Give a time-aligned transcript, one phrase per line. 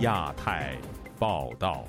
[0.00, 0.78] 亚太
[1.18, 1.84] 报道，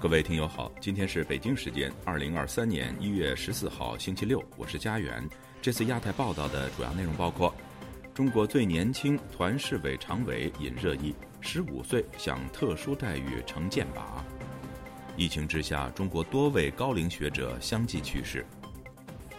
[0.00, 5.24] 各位听友好，今天是北京时间二零二三年一月十四号星期六，我是家园。
[5.60, 7.54] 这次亚太报道的主要内容包括：
[8.12, 14.02] 中国最年轻团市委常委引热议，十五岁享特殊待遇成剑拔；
[15.16, 18.44] 疫情之下，中国多位高龄学者相继去世。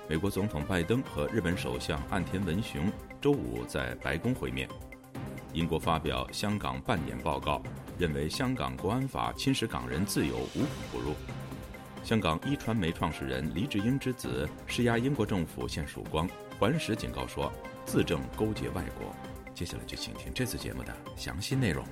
[0.07, 4.69] 美国总统拜登和日本首相岸田文雄周五在白宫会面。
[5.53, 7.61] 英国发表香港半年报告，
[7.99, 11.13] 认为香港国安法侵蚀港人自由无孔不入。
[12.03, 16.27] 香港一传媒创始人黎智英之子施压英国政府献曙光，
[16.59, 17.53] 环时警告说
[17.85, 19.15] 自证勾结外国。
[19.53, 21.85] 接下来就请听这次节目的详细内容。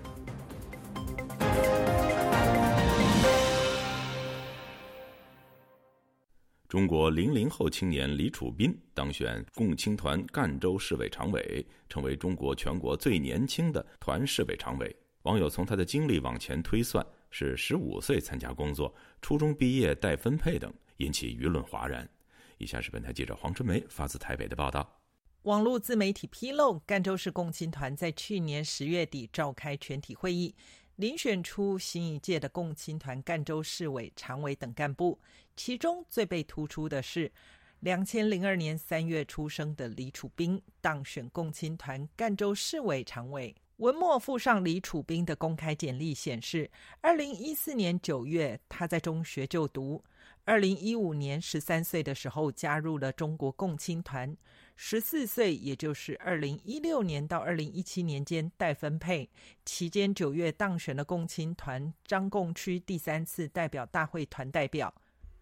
[6.72, 14.96] 中国零零后青年李楚斌当选共青团赣州市委常委，成为中国全国最年轻的团市委常委。
[15.24, 22.10] 网友从他的经历往前推算，是十五岁参加工作，初中毕业待分配等，引起舆论哗然。
[22.58, 24.98] 以下是本台记者黄春梅发自台北的报道。
[25.42, 30.56] 网络自媒体披露，赣州市共青团在去年十月底召开全体会议。
[31.02, 35.20] 遴选出新一届的共青团赣州市委常委等干部，
[35.56, 37.32] 其中最被突出的是，
[37.80, 43.56] 两千零二年三月出生的李楚斌当选共青团赣州市委常委。
[43.78, 46.70] 文末附上李楚斌的公开简历显示，
[47.02, 50.04] 二零一四年九月他在中学就读，
[50.46, 54.38] 二零一五年十三岁的时候加入了中国共青团。
[54.76, 59.30] 十四岁，也就是二零一六年到二零一七年间待分配
[59.64, 64.94] 期间，九月当选了共青团张贡区第三次代表大会团代表。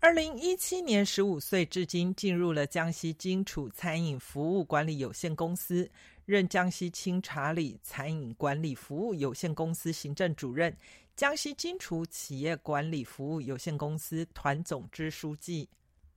[0.02, 5.90] 二零一七年十五岁，至今进入了江西金楚餐饮服务管理有限公司，
[6.26, 10.74] 任江西清茶里餐饮管理服务有限公司行政主任，
[11.18, 15.68] 江西金楚企业管理服务有限公司团总支书记。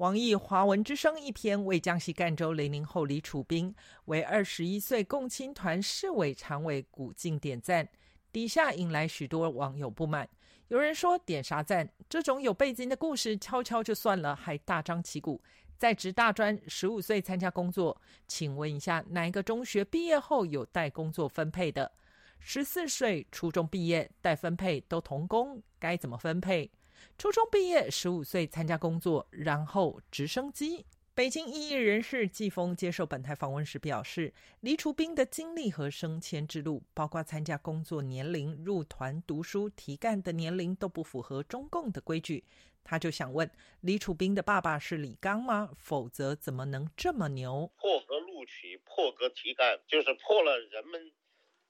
[0.03, 3.73] 网易华文之声一篇为江西赣州零零后李楚斌
[4.07, 7.89] 为二十一岁共青团市委常委鼓劲点赞，
[8.33, 10.29] 底下引来许多网友不满。
[10.67, 11.89] 有人说点啥赞？
[12.09, 15.41] 这种有背景的故事悄悄就算了，还大张旗鼓，
[15.79, 17.97] 在职大专，十五岁参加工作。
[18.27, 21.93] 请问一下，哪一个中学毕业后有带工作分配的？
[22.41, 26.69] 十四岁初中毕业带分配都同工，该怎么分配？
[27.19, 30.87] 初中毕业，十五岁参加工作，然后直升机。
[31.15, 42.45] 北京异议人士季风接受本台访问时表示，李楚斌的经历和升迁之路，包括参加工作年龄、入团读书、提干的年龄都不符合中共的规矩。
[42.83, 43.49] 他就想问，
[43.83, 45.71] 李楚斌的爸爸是李刚吗？
[45.77, 47.71] 否则怎么能这么牛？
[47.77, 51.13] 破格录取、破格提干，就是破了人们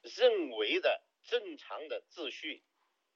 [0.03, 2.63] 认为的正常的秩序、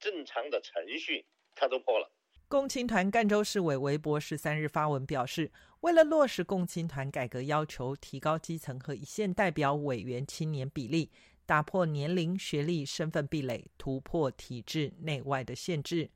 [0.00, 1.24] 正常的程序。
[1.56, 2.12] 他都破了。
[2.48, 5.50] 共青团赣州市委微博十三日发文表示，
[5.80, 11.10] 为了落实共青团改革要求，提高基层和一线代表委员青年比例，
[11.44, 16.10] 打破年龄、学历、身份壁垒，突破体制内外的限制。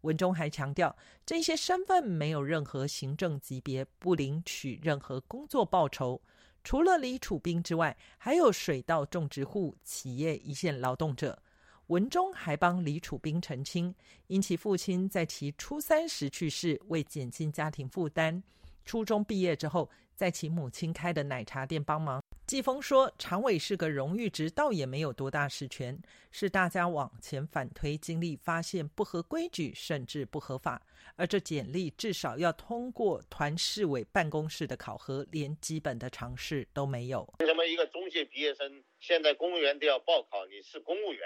[0.00, 6.20] 文中还强调，这些身份没有任何行政级别，不领取任何工作报酬。
[6.64, 11.40] 除了李楚斌之外，还有水稻种植户、企业一线劳动者。
[11.88, 13.94] 文中还帮李楚斌澄清，
[14.26, 18.42] 因其父亲在其初三时去世，为减轻家庭负担，
[18.84, 22.22] 初中毕业之后，在其母亲开的奶茶店帮忙。
[22.46, 25.98] 季风说，常委是个荣誉职，倒也没有多大实权，
[26.30, 30.82] 是大家往前反推经历，发现不合规矩，甚至不合法。
[31.16, 37.22] 而这简历至少要通过团市委办公室的考核，连基本的常识都没有。
[37.40, 40.44] 为什么一个中学毕业生，现在公务员都要报考？
[40.46, 41.22] 你是公务员？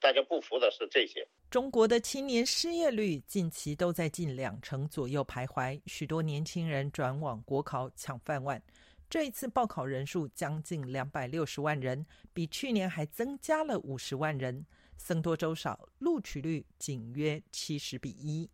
[0.00, 1.26] 大家不服的是这些。
[1.50, 8.62] 中国的青年失业率近期都在近两成左右徘徊，许多年轻人转往国考抢饭碗。
[9.10, 14.66] 这一次报考人数将近两百六十万人，比去年还增加了五十万人，
[14.98, 18.50] 僧多粥少，录取率仅约七十比一。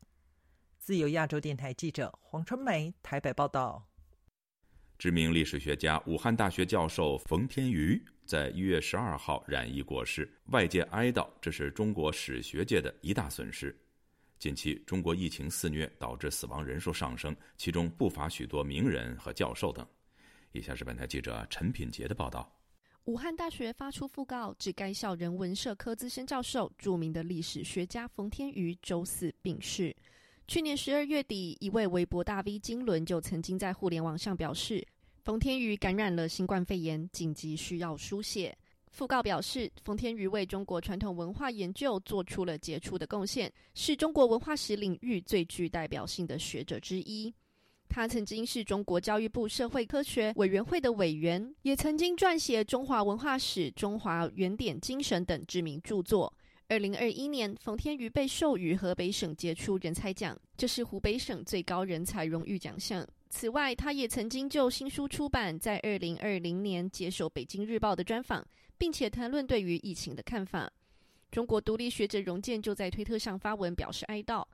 [0.79, 3.88] 自由亚洲电台记者黄春梅台北报道。
[4.97, 8.00] 知名历史学家、武汉大学教授冯天瑜。
[8.26, 13.76] 在一月十二号染疫过世，外界哀悼，这是中国史学界的一大损失。
[14.38, 19.87] 近期中国疫情肆虐，导致死亡人数上升，其中不乏许多名人和教授等。
[20.53, 22.50] 以下是本台记者陈品杰的报道：
[23.05, 29.94] 武汉大学发出讣告，指该校人文社科资深教授、著名的历史学家冯天瑜周四病逝。
[30.47, 34.87] 去年十二月底，一位微博大 V 金轮就曾经在互联网上表示。
[35.25, 38.55] 冯天宇感染了新冠肺炎，紧急需要输血。
[38.94, 47.32] 讣告表示，冯天瑜为中国传统文化研究做出了杰出的贡献，是中国文化史领域最具代表性的学者之一。
[47.88, 56.31] 他曾经是中国教育部社会科学委员会的委员，也曾经撰写《中华文化史》《中华原点精神》等知名著作。
[56.69, 63.06] 二零二一年，冯天瑜被授予河北省杰出人才奖，这是湖北省最高人才荣誉奖项。
[63.34, 68.46] 此外，他也曾经就新书出版，在二零二零年接受《北京日报》的专访，
[68.78, 70.70] 并且谈论对于疫情的看法。
[71.32, 74.46] 中国独立学者荣建就在推特上发文表示哀悼。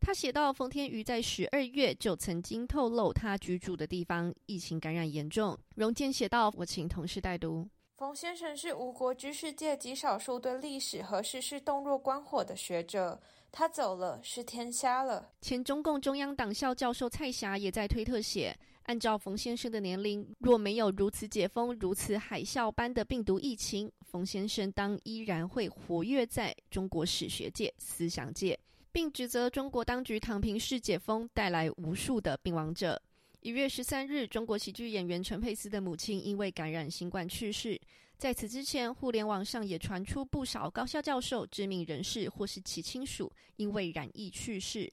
[0.00, 7.68] 他写道：“冯天瑜在十二月就曾经透露，他居住的地方疫情感染严重。”荣建写道：“我请同事代读。
[7.96, 13.20] 冯先生是吴国知世界极少数对历史和时事洞若观火的学者。”
[13.56, 15.30] 他走了，是天瞎了。
[15.40, 18.52] 前中共中央党校教授蔡霞也在推特写
[18.86, 28.58] ：“按照冯先生的年龄，若没有如此解封、如此海啸般的病毒疫情，冯先生当依然会活跃在中国史学界、思想界，
[28.90, 33.00] 并指责中国当局躺平式解封带来无数的病亡者。”
[33.38, 37.80] 一月十三日，中国喜剧演员陈佩斯的母亲因为感染新冠去世。
[38.24, 44.90] 在此之前，互联网上也传出不少高校教授、知名人士或是其亲属因为染疫去世，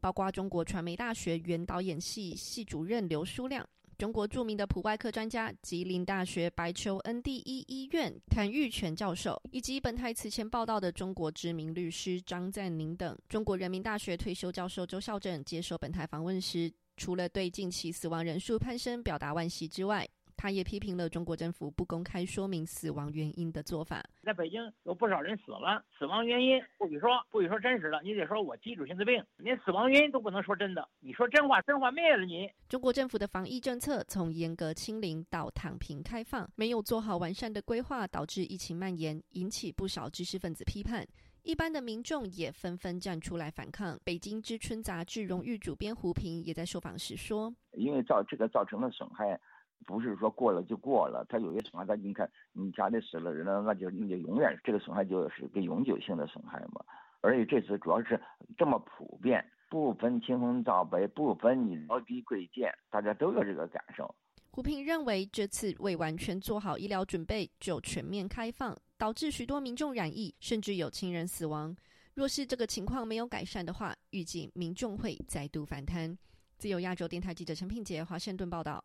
[0.00, 3.64] 包括中国传媒大学原导演系系主任刘书亮、
[3.96, 13.16] 中国著名的普外科专家、吉林大学白求恩第一医院谭玉泉教授，以及本台此前报道的中国知名律师张赞宁等。
[13.28, 20.04] 中国人民大学退休教授周孝正接受本台访问时，除了对近期死亡人数攀升表达惋惜之外，
[20.42, 24.02] 他也批评了中国政府不公开说明死亡原因的做法。
[24.24, 30.88] 在北京有不少人死了，死亡原因不许说，不许说真实的，你得说我基础性的病，连死亡原因都不能说真的。
[30.98, 32.50] 你说真话，真话灭了你。
[32.68, 41.06] 中国政府的防疫政策从严格清零到躺平开放，没有做好完善的规划，导致疫情蔓延，引起不少知识分子批判。
[41.44, 43.96] 一般的民众也纷纷站出来反抗。
[44.04, 49.40] 北京之春杂志荣誉主编胡平也在受访时说：“因为造这个造成了损害。”
[49.86, 56.84] 不是说过了就过了，它有些损害，它你看你家里死了人了，那就那就永远这个损害就是个永久性的损害嘛。
[57.20, 58.20] 而且这次主要是
[58.58, 64.12] 这么普遍，不分青红皂白，不分你高低贵贱，大家都有这个感受。
[64.50, 71.74] 胡平认为，这次未完全做好医疗准备就全面开放，导致许多民众染疫，甚至有亲人死亡。
[72.14, 76.18] 若是这个情况没有改善的话，预计民众会再度反弹。
[76.58, 78.84] 自由亚洲电台记者陈品杰华盛顿报道。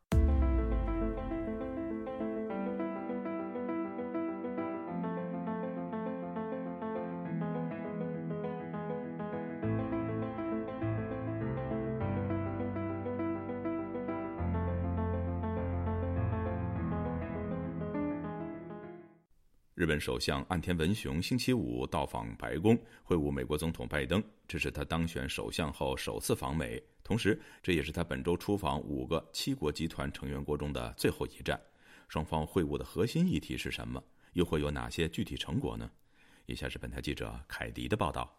[19.87, 31.57] 日本首相岸田文雄星期五到访白宫，会晤美国总统拜登，这是他当选首相后首次访美，同时这也是他本周出访五个七国集团成员国中的最后一站。
[32.09, 34.03] 双方会晤的核心议题是什么？
[34.33, 35.89] 又会有哪些具体成果呢？
[36.47, 38.29] 以下是本台记者凯迪的报道。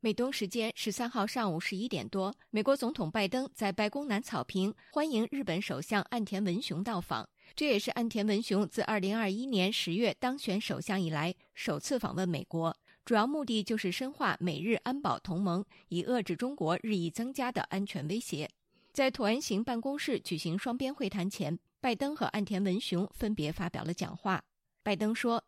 [0.00, 7.26] 美东时间十三号上午十一点多，美国总统拜登在白宫南草坪欢迎日本首相岸田文雄到访。
[7.54, 18.48] 这也是岸田文雄自二零二一年十月当选首相以来首次访问美国，主要目的就是深化美日安保同盟，以遏制中国日益增加的安全威胁。
[18.92, 24.42] 在椭圆形办公室举行双边会谈前，拜登和岸田文雄分别发表了讲话。
[24.82, 25.42] 拜登说：“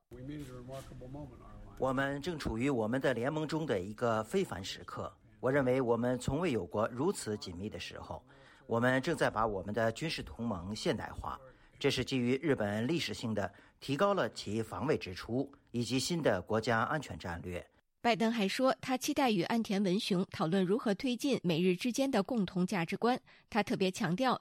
[1.78, 5.12] 我们正处于我们的联盟中的一个非凡时刻。
[5.40, 8.22] 我认为我们从未有过如此紧密的时候。
[8.66, 11.40] 我们正在把我们的军事同盟现代化。”
[11.80, 17.66] 这是基于日本历史性的提高了其防卫支出以及新的国家安全战略。
[18.02, 23.18] 拜登还说，他期待与岸田文雄讨论如何推进美日之间的共同价值观。
[23.48, 24.38] 他特别强调，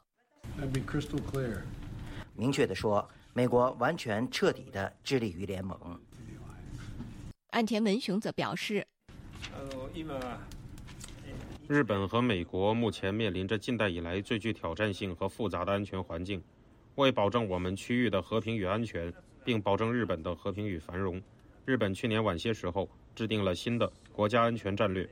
[2.35, 5.97] 明确的说，美国完全彻底的致力于联盟。
[7.51, 8.85] 岸田文雄则表示，
[11.69, 16.43] 日本和美国目前面临着近代以来最具挑战性和复杂的安全环境。
[16.99, 19.11] 为保证我们区域的和平与安全，
[19.45, 21.21] 并保证日本的和平与繁荣，
[21.63, 25.09] 日本去年晚些时候制定了新的国家安全战略。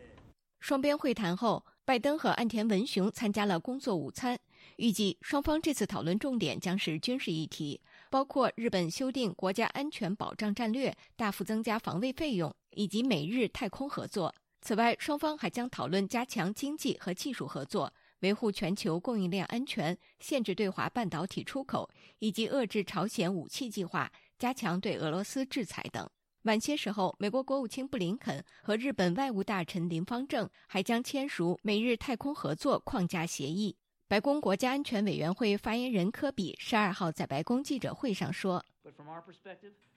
[0.60, 4.38] 双边会谈后，拜登和岸田文雄参加了工作午餐。
[4.76, 7.80] 预计双方这次讨论重点将是军事议题，
[8.10, 14.36] 包括日本修订国家安全保障战略、大幅增加防卫费用以及美日太空合作。
[14.62, 17.94] 此外，双方还将讨论加强经济和技术合作。
[18.22, 26.10] 维护全球供应链安全、限制对华半导体出口，以及遏制朝鲜武器计划、加强对俄罗斯制裁等。
[26.44, 33.76] 晚些时候，美国国务卿布林肯和日本外务大臣林方正还将签署美日太空合作框架协议。
[34.08, 38.64] 白宫国家安全委员会发言人科比十二号在白宫记者会上说：“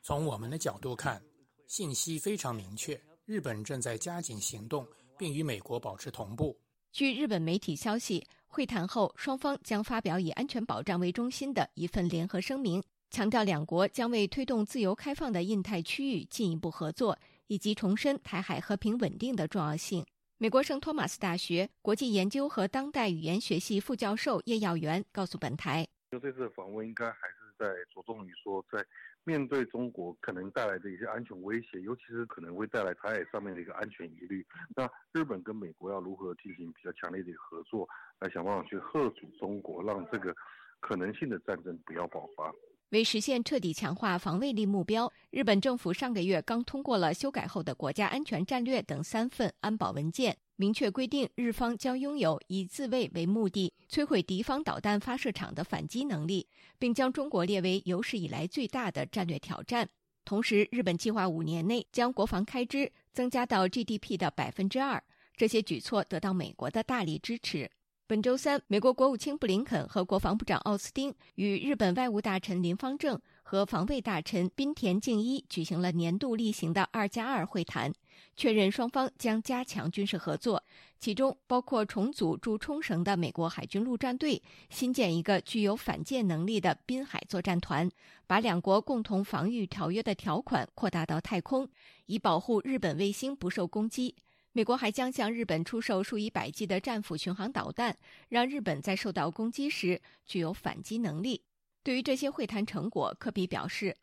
[0.03, 1.23] 从我们的角度看，
[1.69, 4.85] 信息非常明确，日本正在加紧行动，
[5.17, 6.59] 并与美国保持同步。”
[6.93, 12.83] 据日本媒体消息，会谈后双方将发表以安全保障为中心的一份联合声明。
[13.11, 17.17] 强调两国将为推动自由开放的印太区域进一步合作，
[17.47, 20.05] 以及重申台海和平稳定的重要性。
[20.39, 27.29] 美国圣托马斯大学国际研究和当代语言学系副教授叶耀元告诉本台：“就这次访问应该还
[27.61, 28.83] 在着重于说，在
[29.25, 34.45] 面对中国可能带来的一些安全威胁，尤其是可能会带来台海上面的一个安全疑虑。
[34.75, 37.87] 那日本跟美国要如何进行比较强烈的合作，
[38.19, 40.35] 来想办法去遏阻中国，让这个
[40.81, 42.51] 可能性的战争不要爆发。”
[42.91, 56.47] 为实现彻底强化防卫力目标，日本政府上个月刚通过了修改后的国家安全战略等三份安保文件，明确规定日方将拥有以自卫为目的摧毁敌方导弹发射场的反击能力，
[56.79, 59.89] 并将中国列为有史以来最大的战略挑战。
[60.23, 65.03] 同时，日本计划五年内将国防开支增加到 GDP 的百分之二，
[65.35, 67.71] 这些举措得到美国的大力支持。
[68.07, 73.19] 本周三，美国国务卿布林肯和国防部长奥斯汀与日本外务大臣林方正
[73.51, 77.93] 和防卫大臣滨田敬一举行了年度例行的“二加二”会谈，
[78.37, 80.63] 确认双方将加强军事合作，
[81.01, 87.91] 其中包括重组驻冲绳的美国海军陆战队，新建一个具有反舰能力的滨海作战团，
[88.25, 91.69] 把两国共同防御条约的条款扩大到太空，
[92.07, 94.15] 以保护日本卫星不受攻击。
[94.53, 101.43] 美国还将向日本出售数以百计的战斧巡航导弹，让日本在受到攻击时具有反击能力。
[101.83, 103.97] 对于这些会谈成果，科比表示：“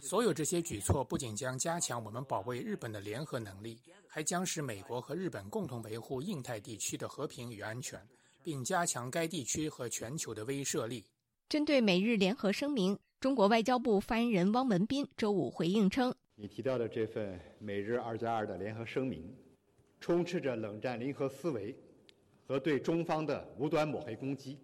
[0.00, 8.00] 所有这些举措不仅将加强我们保卫日本的联合能力，还将使美国和日本共同维护印太地区的和平与安全，
[8.42, 11.04] 并加强该地区和全球的威慑力。”
[11.48, 16.12] 针对美日联合声明，中国外交部发言人汪文斌周五回应称。
[16.34, 19.32] 你提到的这份美日二加二的联合声明，
[20.00, 21.74] 充斥着冷战零和思维
[22.46, 24.58] 和对中方的无端抹黑攻击，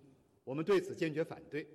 [0.44, 1.66] 我们对此坚决反对。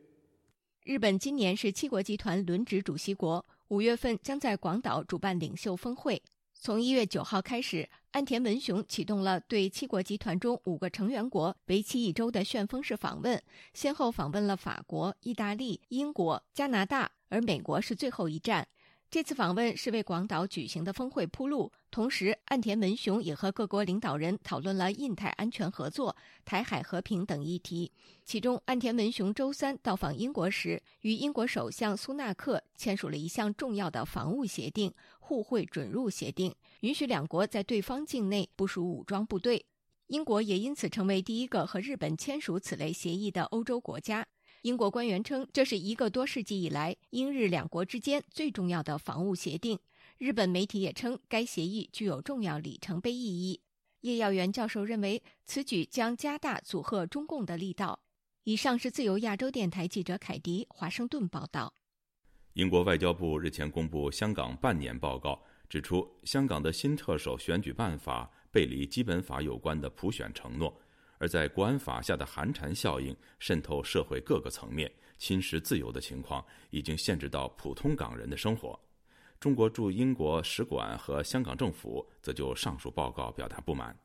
[0.84, 6.22] 日本今年是七国集团轮值主席国，五月份将在广岛主办领袖峰会。
[6.54, 13.42] 从一月九号开始，岸田文雄启动了对七国集团中五个成员国为期一周的旋风式访问，
[13.74, 18.68] 先后访问了法国、意大利、英国、加拿大，而美国是最后一站。
[19.12, 27.92] 这次访问是为广岛举行的峰会铺路，同时岸田文雄也和各国领导人讨论了印太安全合作、台海和平等议题。
[28.24, 39.66] 其中，岸田文雄周三到访英国时，与英国首相苏纳克签署了一项重要的防务协定——互惠准入协定，允许两国在对方境内部署武装部队。
[40.06, 44.28] 英国也因此成为第一个和日本签署此类协议的欧洲国家。
[44.63, 49.80] 英国官员称，这是一个多世纪以来英日两国之间最重要的防务协定。
[50.18, 53.62] 日本媒体也称，该协议具有重要里程碑意义。
[54.01, 58.01] 叶耀元教授认为，此举将加大阻吓中共的力道。
[58.44, 61.74] 以上是自由亚洲电台记者凯迪华盛顿报道。
[62.54, 70.82] 英国外交部日前公布香港半年报告，指出香港的新特首选举办法背离基本法有关的普选承诺。
[71.20, 78.80] 而在国安法下的寒蝉效应渗透社会各个层面，侵蚀自由的情况，已经限制到普通港人的生活。
[79.40, 83.96] 中国驻英国使馆和香港政府则就上述报告表达不满。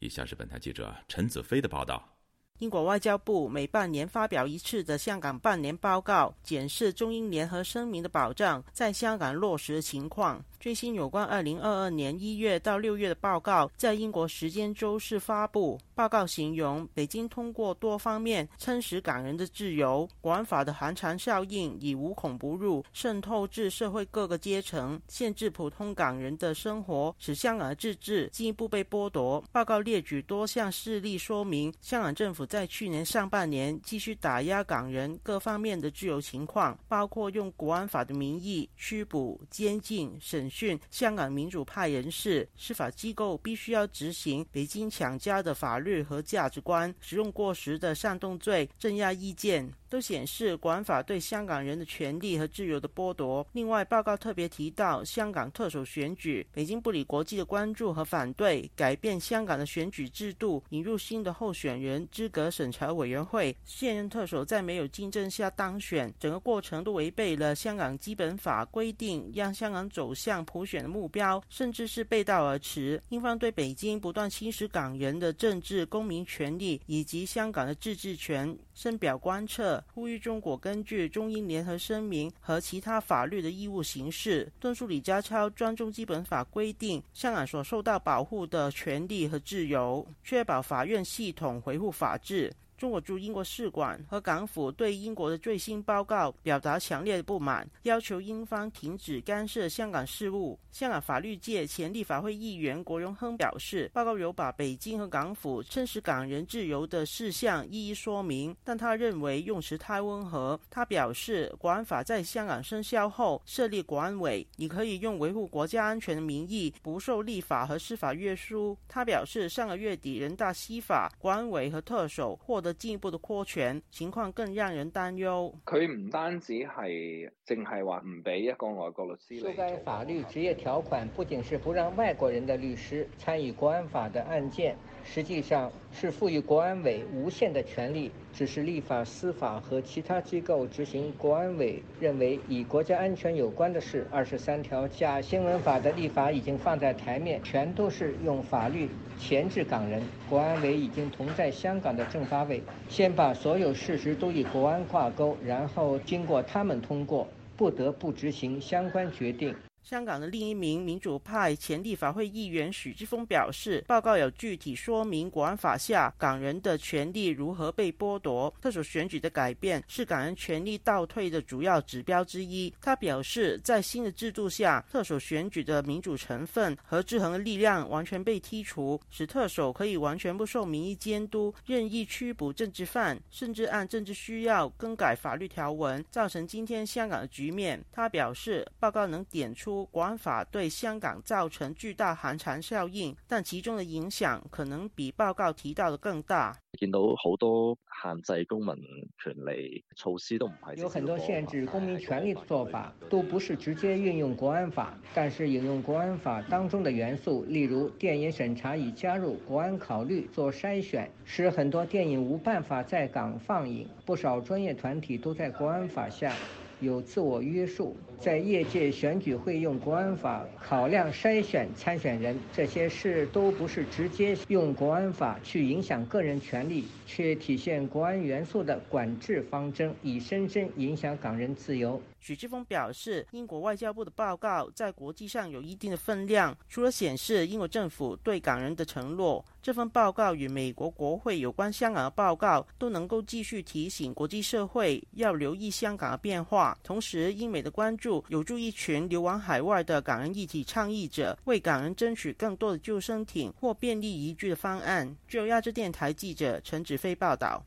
[0.00, 2.15] 以下是本台记者陈子飞的报道。
[2.58, 10.42] 英国外交部每半年发表一次的香港半年报告，检视中英联合声明的保障在香港落实的情况。
[10.58, 15.78] 最新有关二零二二年一月到六月的报告，在英国时间周四发布。
[15.94, 29.42] 报告形容北京通过多方面侵蚀港人的自由，国安法的寒蝉效应已无孔不入，渗透至社会各个阶层，限制普通港人的生活，使香港自治进一步被剥夺。
[29.52, 45.96] 报告列举多项事例，说明香港政府在去年上半年继续打压港人各方面的自由情况，包括用国安法的名义拘捕、监禁、审讯香港民主派人士，司法机构必须要执行北京强加的法律。
[46.06, 53.46] 和价值观，使用过时的煽动罪镇压意见，都显示国安法对香港人的权利和自由的剥夺。
[53.52, 63.56] 另外，报告特别提到香港特首选举，北京不理国际的关注和反对，改变香港的选举制度，引入新的候选人资格审查委员会。
[63.64, 73.00] 现任特首在没有竞争下当选，整个过程都违背了香港基本法规定，让香港走向普选的目标，甚至是背道而驰。
[73.10, 79.75] 英方对北京不断侵蚀港人的政治公民权利以及香港的自治权深表关切。
[79.92, 92.52] 呼吁中国根据中英联合声明和其他法律的义务行事，敦促李家超尊重基本法规定香港所受到保护的权利和自由，确保法院系统维护法治。
[92.76, 100.58] 中国驻英国使馆和港府对英国的最新报告表达强烈的不满，要求英方停止干涉香港事务。
[100.70, 110.58] 香港法律界前立法会议员郭荣亨表示，报告有把北京和港府侵蚀港人自由的事项一一说明，但他认为用词太温和。
[110.68, 118.76] 他表示，国安法在香港生效后设立国安委，你可以用维护国家安全的名义不受立法和司法约束。
[118.86, 125.54] 他表示，上个月底人大西法，国安委和特首获得进一步的扩权，情况更让人担忧。
[125.64, 144.06] 佢唔单止系净系话唔俾一个外国律师修改法律职业条款，不仅是不让外国人的律师参与国安法的案件，实际上是赋予国安委无限的权利，只是立法、司法和其他机构执行国安委认为与国家安全有关的事。
[144.10, 150.02] 二十三条假新闻法的立法已经放在台面，全都是用法律前置港人。
[150.28, 159.54] 国安委已经同在香港的政法委，先把所有事实都与国安挂钩，然后经过他们通过，不得不执行相关决定。
[159.88, 168.52] 香港的另一名民主派前立法会议员许志峰表示，报告有具体说明国安法下港人的权利如何被剥夺。
[168.60, 172.74] 特首选举的改变是港人权利倒退的主要指标之一。
[172.80, 187.80] 他表示，在新的制度下，特首选举的民主成分和制衡的力量完全被剔除，使特首可以完全不受民意监督，任意驱捕政治犯，甚至按政治需要更改法律条文，造成今天香港的局面。
[187.92, 189.75] 他表示，报告能点出。
[189.84, 196.56] 国安法对香港造成巨大寒蝉效应，但其中的影响可能比报告提到的更大。
[196.78, 198.74] 见到好多限制公民
[199.18, 213.88] 权利措施都唔系有很多限制公民权利的做法，都不是直接运用国安法，但是引用国安法当中的元素，例如电影审查已加入国安考虑做筛选，使很多电影无办法在港放映。
[214.04, 216.34] 不少专业团体都在国安法下。
[216.80, 232.00] 有自我约束，在业界选举会用国安法考量筛选参选人，这些事都不是直接用国安法去影响个人权利，却体现国安元素的管制方针，以深深影响港人自由。
[232.26, 246.76] 许志峰表示，英国外交部的报告在国际上有一定的分量，除了显示英国政府对港人的承诺，这份报告与美国国会有关香港的报告都能够继续提醒国际社会要留意香港的变化。
[246.82, 255.16] 同时，英美的关注有助一群流亡海外的港人一体倡议者，为港人争取更多的救生艇或便利移居的方案。
[255.28, 257.64] 据亚洲电台记者陈子飞报道。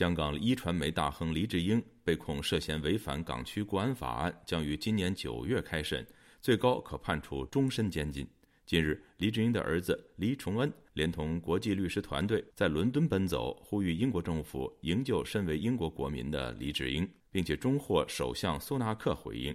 [0.00, 6.06] 香港一传媒大亨黎智英被控涉嫌违反港区国安法案，将于今年九月开审，
[6.40, 8.26] 最高可判处终身监禁。
[8.64, 19.54] 近日，黎智英的儿子黎崇恩连同国际律师团队在伦敦奔走，呼吁英国政府营救身为英国国民的黎智英，并且终获首相苏纳克回应。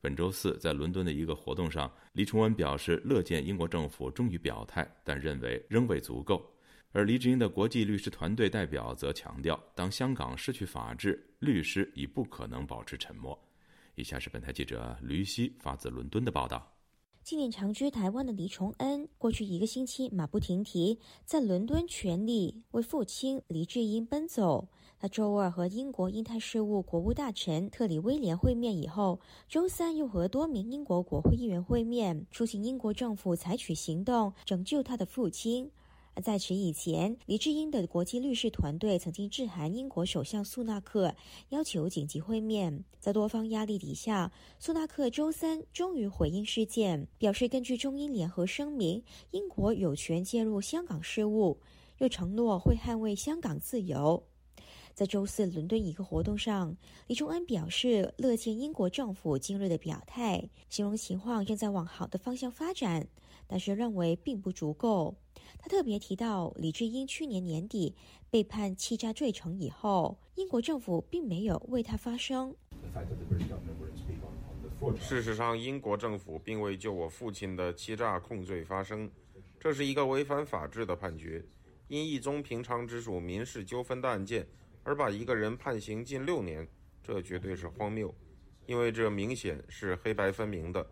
[0.00, 6.50] 本周四，在伦敦的一个活动上，黎崇恩表示乐见英国政府终于表态，但认为仍未足够。
[6.94, 13.38] 而黎智英的国际律师团队代表则强调，当香港失去法治，律师已不可能保持沉默。
[13.94, 16.70] 以下是本台记者吕希发自伦敦的报道：
[17.22, 24.68] 今年长居台湾的黎崇恩，过去一个星期马不停蹄在伦敦全力为父亲黎智英奔走。
[24.98, 35.70] 他周二和英国印太事务国务大臣特里威廉会面以后，周三又和多名英国国会议员会面，促请英国政府采取行动拯救他的父亲。
[36.20, 41.14] 在此以前，黎智英的国际律师团队曾经致函英国首相苏纳克，
[41.48, 42.84] 要求紧急会面。
[43.00, 51.58] 在多方压力底下，苏纳克周三终于回应事件，表示根据中英联合声明，英国有权介入香港事务，
[51.98, 54.22] 又承诺会捍卫香港自由。
[54.94, 63.08] 在周四伦敦一个活动上，李崇恩表示乐见英国政府今日的表态，形容情况正在往好的方向发展，
[63.46, 65.16] 但是认为并不足够。
[65.58, 67.94] 他特别提到，李智英去年年底
[68.30, 72.54] 被判欺诈罪成以后，英国政府并没有为他发声。
[74.98, 79.08] 事实上，英国政府并未就我父亲的欺诈控罪发声，
[79.60, 81.44] 这是一个违反法治的判决。
[81.88, 84.46] 因一宗平常之属民事纠纷的案件
[84.82, 86.66] 而把一个人判刑近六年，
[87.02, 88.12] 这绝对是荒谬，
[88.66, 90.84] 因为这明显是黑白分明的。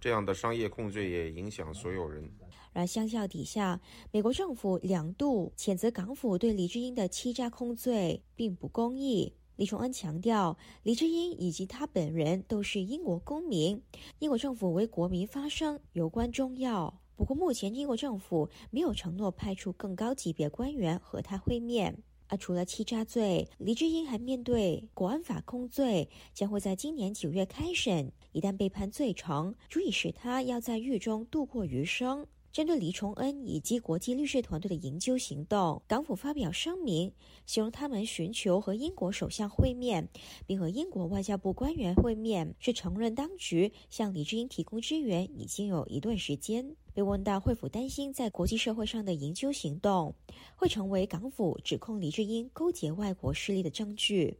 [0.00, 2.30] 这样的商业控罪也影响所有人。
[2.72, 3.80] 而相较底下，
[4.12, 9.34] 美国政府两度谴责港府对李智英的欺诈控罪并不公义。
[9.56, 13.82] 李崇恩强调，李智英以及他本人都是英国公民，
[14.20, 17.00] 英国政府为国民发声有关重要。
[17.16, 21.98] 不过，目前英国政府没有承诺派出更高级别官员和他会面。
[22.28, 28.12] 而除了欺诈罪，黎智英还面对国安法控罪，将会在今年九月开审。
[28.32, 32.26] 一旦被判罪成，足以使他要在狱中度过余生。
[32.50, 37.12] 针对黎崇恩以及国际律师团队的营救行动，港府发表声明，
[37.46, 40.08] 形容他们寻求和英国首相会面，
[40.46, 46.74] 并和英国外交部官员会面，是承认当局向李智英提供支援已经有一段时间。
[46.98, 50.12] 被问到会否担心在国际社会上的研究行动
[50.56, 54.36] 会成为港府指控黎智英勾结外国势力的证据，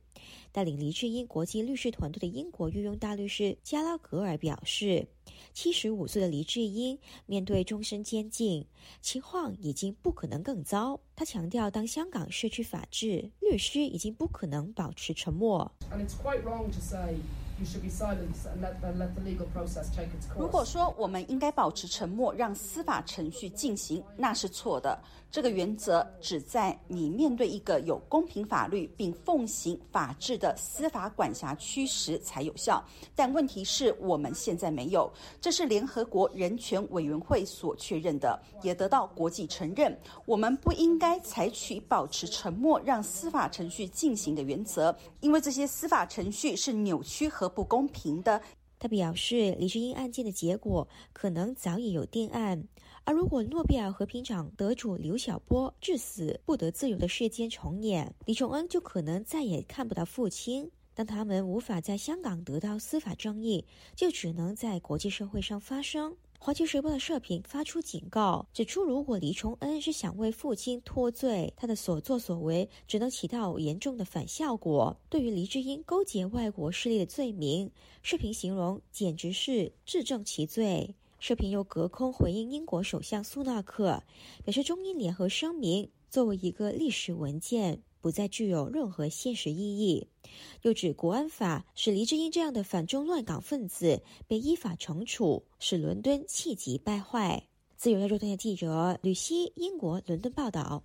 [0.51, 5.07] 带领黎智英国际律师团队的英国御用大律师加拉格尔表示，
[5.53, 8.66] 七十五岁的黎智英面对终身监禁，
[9.01, 10.99] 情况已经不可能更糟。
[11.14, 15.71] 他强调，当香港失去法治，律师已经不可能保持沉默。
[20.37, 24.99] 如果说我们应该保持沉默，让司法程序进行，那是错的。
[25.31, 32.83] 这个原则只在你面对一个有公平法律并奉行法治的司法管辖区时才有效。
[33.14, 39.94] 但问题是我们现在没有，这是联合国人权委员会所确认的，也得到国际承认。
[40.25, 48.40] 我们不应该采取保持沉默，让司法程序进行的原则，因为这些司法程序是扭曲和不公平的。
[48.78, 52.62] 他表示，李智英案件的结果可能早已有定案。
[53.02, 60.70] 而如果诺贝尔和平奖得主刘晓波致死不得自由的事件重演，李崇恩就可能再也看不到父亲。
[60.94, 63.64] 当他们无法在香港得到司法正义，
[63.96, 66.16] 就只能在国际社会上发声。
[66.40, 74.96] 环球时报的社评发出警告，指出如果李崇恩是想为父亲脱罪，他的所作所为只能起到严重的反效果。
[75.11, 77.70] 对于黎智英勾结外国势力的罪名，
[78.03, 80.94] 社评形容简直是自证其罪。
[81.18, 84.03] 社评又隔空回应英国首相苏纳克，
[84.44, 90.06] 表示中英联合声明作为一个历史文件，不再具有任何现实意义。
[90.62, 97.42] 又指国安法使黎智英这样的反中乱港分子被依法惩处，使伦敦气急败坏。
[97.76, 100.82] 自由亚洲电台记者吕希，英国伦敦报道。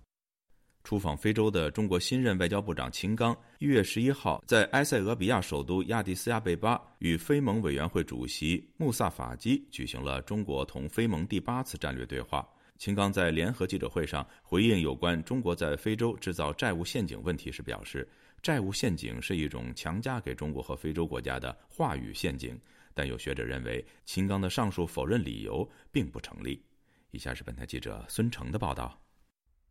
[0.84, 12.46] 出访非洲的中国新任外交部长秦刚一月十一号在埃塞俄比亚首都亚的斯亚贝巴与非盟委员会主席穆萨法基举行了中国同非盟第八次战略对话。
[12.76, 18.06] 秦刚在联合记者会上回应有关中国在非洲制造债务陷阱问题时表示，
[18.42, 22.58] 债务陷阱是一种强加给中国和非洲国家的话语陷阱。
[22.92, 26.62] 但有学者认为，秦刚的上述否认理由并不成立。
[27.10, 29.03] 以下是本台记者孙成的报道。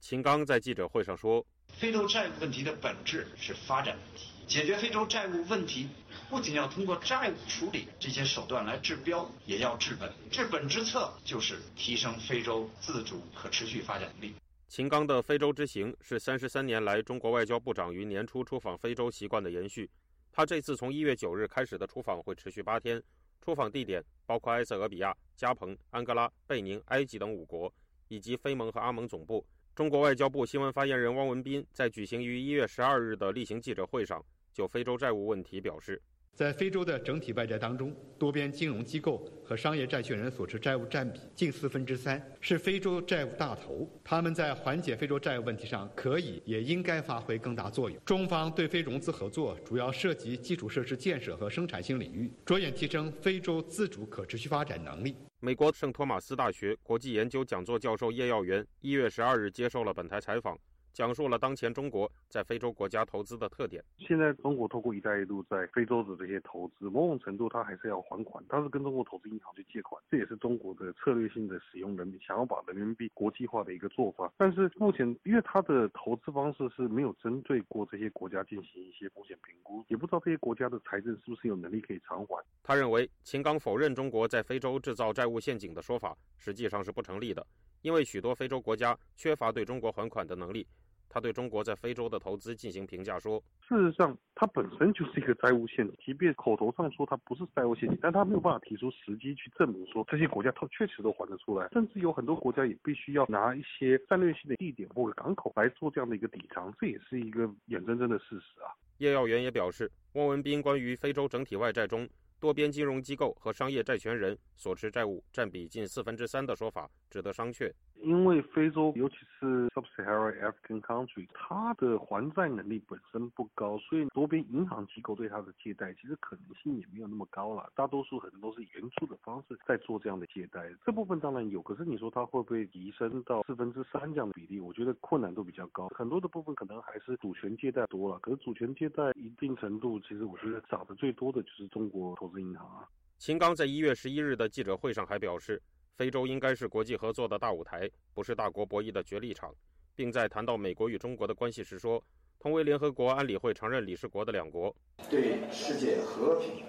[0.04, 1.46] 秦刚在记者会上说
[1.80, 5.88] ：“非洲债务问题的本质是发展问题，解决非洲债务问题
[6.30, 10.12] 不仅要通过债务处理这些手段来治标，也要治本。
[10.30, 14.34] 治本之策就是提升非洲自主可持续发展力。”
[14.68, 19.89] 秦刚的非洲之行是三十三年来中国外交部长于年初出访非洲习惯的延续。
[20.34, 23.02] 他这次从一月九日开始的出访会持续八天，
[23.42, 27.74] 出访地点包括埃塞俄比亚、加蓬、安哥拉、贝宁、埃及等五国，
[28.10, 29.46] 以及非盟和阿盟总部。
[29.76, 36.00] 中国外交部新闻发言人汪文斌在举行于一月十二日的例行记者会上，就非洲债务问题表示
[36.34, 43.88] ：“在非洲的整体外债当中，多边金融机构和商业债权人所持债务占比近四分之三，是非洲债务大头。
[44.04, 48.00] 他们在缓解非洲债务问题上可以也应该发挥更大作用。
[48.04, 55.15] 中方对非融资合作主要涉及基础设施建设和生产性领域，着眼提升非洲自主可持续发展能力。
[55.39, 60.58] 美国圣托马斯大学国际研究讲座教授叶耀元一月十二日接受了本台采访。
[60.93, 63.84] 讲述了当前中国在非洲国家投资的特点。
[63.97, 74.32] 现在中国透过“一带一路”在非洲的这些投资，某种程度它还是要还款，它是跟中国投资银行去借款，这也是中国的策略性的使用人民想要把人民币国际化的一个做法。
[74.38, 82.43] 但是目前，因为它的投资方式是没有针对过这些国家进行一些风险评估，也不知道这些国家的财政是不是有能力可以偿还。
[82.62, 87.45] 他认为，秦刚否认中国在非洲制造债务陷阱的说法实际上是不成立的，
[87.82, 90.67] 因为许多非洲国家缺乏对中国还款的能力。
[91.13, 95.95] 他对中国在非洲的投资进行评价说：“事实上，它本身就是一个债务陷阱。
[96.04, 101.69] 即便口头上说它不是债务陷阱，但他没有办法提出实际去证明说这些国家它确实都还得出来。
[101.71, 112.10] 甚至有很多国家也必须要拿一些战略性的地点或者港口来做这样的一个抵偿，这也是一个眼睁睁的事实啊。”叶耀元也表示，汪文斌关于非洲整体外债中。
[112.39, 117.71] 多边金融机构和商业债权人所持债务占比近四分之三的说法值得商榷。
[118.02, 127.71] 因为非洲，尤其是 Sub-Saharan African country，它的还债能力本身不高，所以多边银行机构对它的借贷其实可能性也没有那么高了。
[127.76, 130.69] 大多数可能都是援助的方式在做这样的借贷。
[130.86, 134.60] 这部分当然有，可是你说它会不会提升到四分之三这样的比例？
[134.60, 135.88] 我觉得困难度比较高。
[135.89, 142.41] 很多的部分可能还是主权借贷多了，可是主权借贷一定程度，其实我觉得涨得最多的就是中国投资。
[142.41, 145.62] 银行啊，秦刚在一月十一日的记者会上还表示，
[145.95, 149.53] 非洲应该是国际合作的大舞台，不是大国博弈的角力场，
[149.95, 152.03] 并在谈到美国与中国的关系时说，
[152.39, 154.75] 同为联合国安理会常任理事国的两国，
[155.08, 156.65] 对世界和平、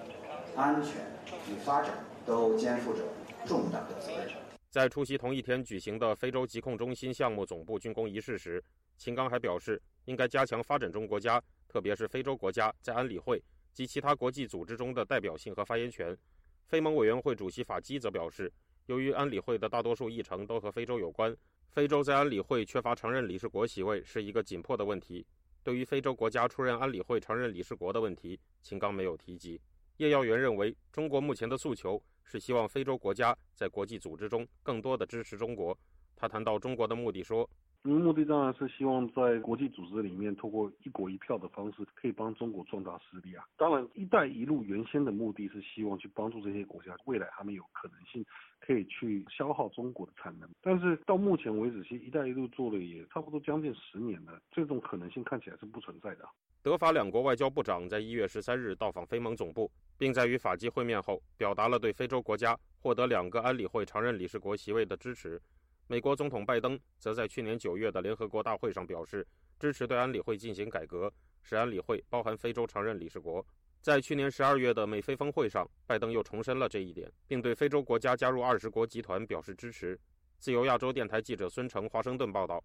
[0.54, 1.06] 安全
[1.50, 3.00] 与发展都肩负着
[3.46, 4.34] 重大的责任。
[4.68, 8.62] 在出席同一天举行的非洲疾控中心项目总部竣工仪式时，
[8.98, 13.42] 秦刚还表示，应该加强发展中国家，特别是非洲国家在安理会。
[13.72, 16.16] 及其他国际组织中的代表性和发言权。
[16.68, 18.52] 非盟委员会主席法基则表示，
[18.86, 21.34] 由于安理会的大多数议程都和非洲有关，
[21.70, 25.26] 非洲在安理会缺乏承认理事国席位是一个紧迫的问题。
[25.62, 29.60] 对于非洲国家出任安理会承认理事国的问题，秦刚没有提及。
[29.96, 35.76] 叶耀元认为，中国目前的诉求是希望非洲国家在国际组织中更多的支持中国。
[36.14, 37.48] 他谈到中国的目的说。
[37.92, 43.44] 目的当然是希望在国际组织里面，透过一国一票的方式，可以帮中国壮大实力啊。
[43.58, 48.24] 当然，“一带一路”原先的目的是希望去帮助这些国家，未来他们有可能性
[48.58, 50.48] 可以去消耗中国的产能。
[50.62, 56.26] 但是到目前为止，其实“一带一路”做了也差不多将近十年了，这种可能性看起来是不存在的。
[56.62, 65.38] 德法两国外交部长在一月十三日到访非盟总部，并在与法基会面后，表达了对非洲国家获得两个安理会常任理事国席位的支持。
[65.86, 69.26] 美国总统拜登则在去年九月的联合国大会上表示，
[69.60, 73.44] 支持对安理会进行改革，使安理会包含非洲常任理事国。
[73.82, 79.98] 在去年十二月的美非峰会上，拜登又重申了这一点，并对非洲国家加入二十国集团表示支持。
[80.38, 82.64] 自由亚洲电台记者孙成华盛顿报道。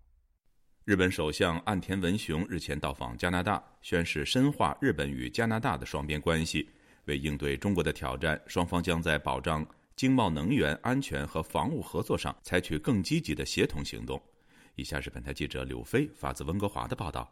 [0.86, 6.68] 日本首相岸田文雄日前到访加拿大，宣誓深化日本与加拿大的双边关系。
[7.06, 9.66] 为应对中国的挑战，双方将在保障。
[10.00, 14.18] 经贸、能源安全和防务合作上采取更积极的协同行动。
[14.76, 17.30] 以下是本台记者柳飞发自温哥华的报道：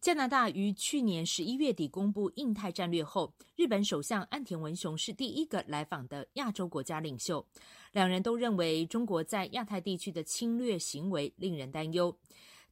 [0.00, 7.44] 加拿大于去年十一月底公布印太战略后，日本首相岸田文雄是第一个来访的亚洲国家领袖。
[7.90, 12.16] 两人都认为中国在亚太地区的侵略行为令人担忧。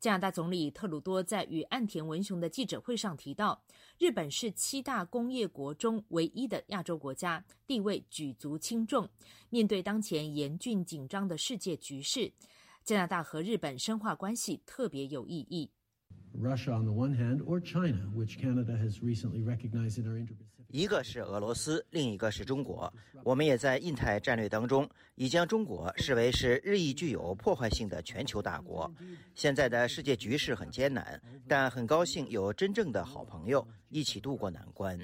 [0.02, 3.62] 加拿大总理特鲁多在与岸田文雄的记者会上提到，
[4.00, 9.08] 日本是七大工业国中唯一的亚洲国家，地位举足轻重。
[9.48, 12.32] 面对当前严峻紧张的世界局势，
[12.82, 15.70] 加拿大和日本深化关系特别有意义。
[16.36, 20.34] Russia on the one hand, or China, which Canada has recently recognized in our inter.
[20.72, 22.90] 一个是俄罗斯，另一个是中国。
[23.22, 28.90] 我们也在印太战略当中，已将中国视为是日益具有破坏性的全球大国。
[29.34, 34.98] 现在的世界局势很艰难，但很高兴有真正的好朋友一起度过难关。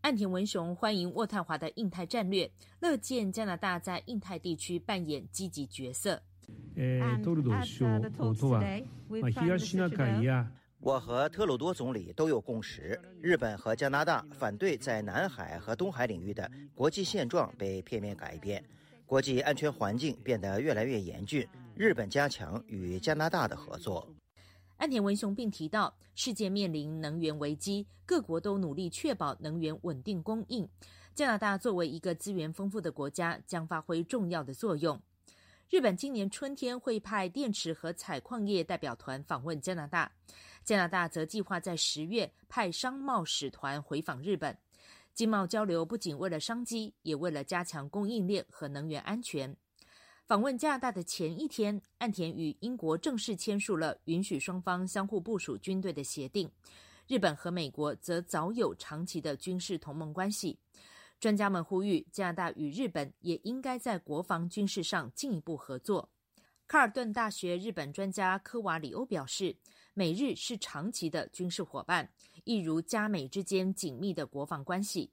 [0.00, 6.22] 岸田文雄欢迎渥太华的印太战略，乐见加拿大在印太地区扮演积极角色。
[10.82, 18.64] 我和特鲁多总理都有共识：日本和加拿大反对在南海和东海领域的国际现状被片面改变，
[19.04, 21.46] 国际安全环境变得越来越严峻。
[21.76, 24.08] 日本加强与加拿大的合作。
[24.78, 30.66] 岸田文雄并提到，世界面临能源危机，各国都努力确保能源稳定供应。
[31.14, 34.98] 加拿大作为一个资源丰富的国家，将发挥重要的作用。
[35.68, 40.10] 日本今年春天会派电池和采矿业代表团访问加拿大，
[40.64, 44.56] 加拿大则计划在十月派商贸使团回访日本。
[45.12, 49.54] 经贸交流不仅为了商机，也为了加强供应链和能源安全。
[50.24, 56.48] 访问加拿大的前一天，岸田与英国正式签署了允许双方相互部署军队的协定。
[57.08, 60.56] 日本和美国则早有长期的军事同盟关系。
[61.18, 66.08] 专家们呼吁，加拿大与日本也应该在国防军事上进一步合作。
[66.68, 69.56] 卡尔顿大学日本专家科瓦里欧表示，
[70.00, 72.10] 美日是长期的军事伙伴，
[72.44, 75.10] 一如加美之间紧密的国防关系。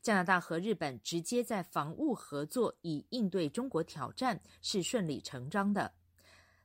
[0.00, 5.92] 加拿大和日本直接在防务合作，以应对中国挑战，是顺理成章的。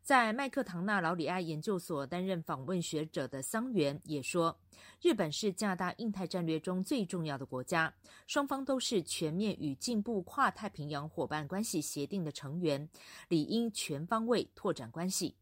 [0.03, 4.55] 在麦克唐纳劳里埃研究所担任访问学者的桑原也说，
[5.01, 7.91] 日本是加拿大印太战略中最重要的国家，
[8.27, 12.87] 双方都是全面与进步跨太平洋伙伴关系协定的成员，
[13.29, 15.35] 理应全方位拓展关系。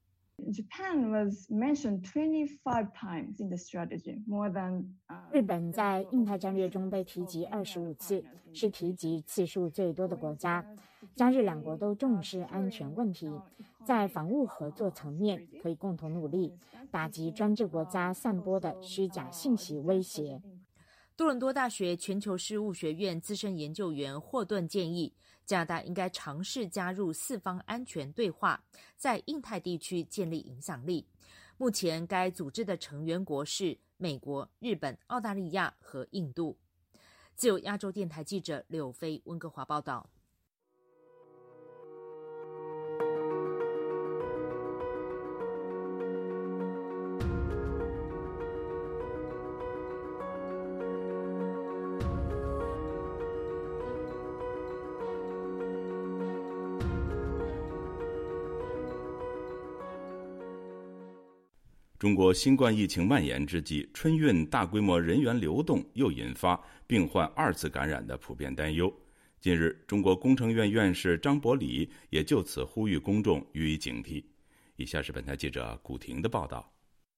[0.51, 4.85] Japan was mentioned twenty five times in the strategy, more than.
[5.31, 8.23] 日本在印太战略中被提及二十五次，
[8.53, 10.65] 是提及次数最多的国家。
[11.15, 13.29] 加日两国都重视安全问题，
[13.83, 16.53] 在防务合作层面可以共同努力，
[16.89, 20.41] 打击专制国家散播的虚假信息威胁。
[21.21, 25.13] 多伦多大学全球事务学院资深研究员霍顿建议。
[25.45, 28.63] 加拿大应该尝试加入四方安全对话，
[28.97, 31.05] 在印太地区建立影响力。
[31.57, 36.57] 目前，该组织的成员国是美国、日本、澳大利亚和印度。
[37.35, 40.09] 自由亚洲电台记者柳飞温哥华报道。
[62.01, 68.91] 中国新冠疫情蔓延之际，春运大规模人员流动又引发病患二次感染的普遍担忧。
[69.39, 74.23] 近日，中国工程院院士张伯礼也就此呼吁公众予以警惕。
[74.77, 76.67] 以下是本台记者古婷的报道：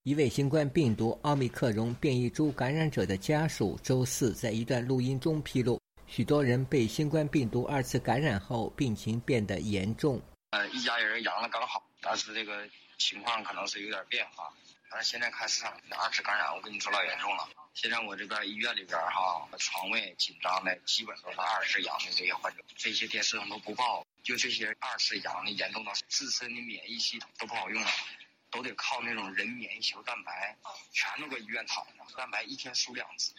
[0.03, 10.21] 一位新冠病毒奥密克戎变异株感染者的家属周四在一段录音中披露，许多人被新冠病毒二次感染后病情变得严重。
[10.49, 12.67] 呃，一家人阳了刚好，但是这个
[12.97, 14.53] 情况可能是有点变化。
[14.93, 17.49] 反正现在开始二次感染，我跟你说老严重了。
[17.73, 22.63] 现在我这边医院里边哈，床位紧张的，基本都是二次阳的这些患者。
[22.75, 27.89] 这些电视上都不报，就这些二次阳的严重到自身的免疫系统都不好用了，
[28.51, 30.55] 都得靠那种人免疫球蛋白，
[30.91, 33.33] 全都搁医院躺着，蛋白一天输两次。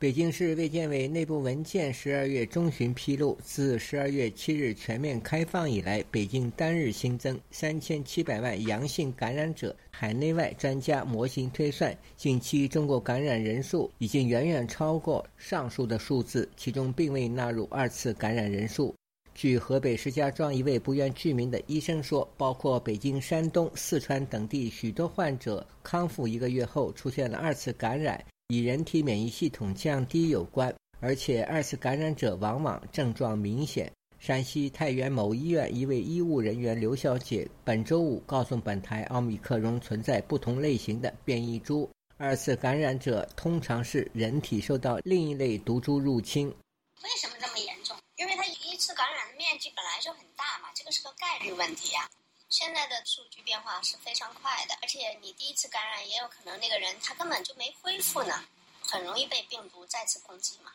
[0.00, 9.74] 北京市卫健委内部文件十二月中旬披露，自十二月七日全面开放以来，北京单日新增三千七百万阳性感染者。
[9.90, 18.94] 海内外专家模型推算，近期中国感染人数已经远远超过上述的数字，其中并未纳入二次感染人数。
[19.34, 28.24] 据河北石家庄一位不愿具名的医生说，包括北京、山东、四川等地许多患者康复一个月后出现了二次感染。
[28.48, 33.92] 与人体免疫系统降低有关，而且二次感染者往往症状明显。
[34.18, 46.48] 山西太原某医院一位医务人员刘小姐本周五告诉本台，奥密克戎存在不同类型的变异株，二次感染者通常是人体受到另一类毒株入侵。
[46.48, 47.94] 为什么这么严重？
[48.16, 52.08] 因为它一次感染的面积本来就很大嘛，这个是个概率问题呀。
[52.50, 58.42] 现在的数据变化是非常快的，而且你第一次感染也有可能那个人他根本就没恢复呢，
[58.80, 60.70] 很容易被病毒再次攻击嘛。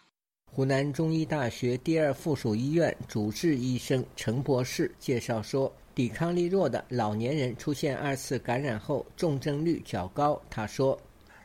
[0.51, 10.39] 湖南中医大学第二附属医院主治医生陈博士介绍说，抵抗力弱的老年人出现二次感染后重症率较高。
[10.51, 10.99] 他说。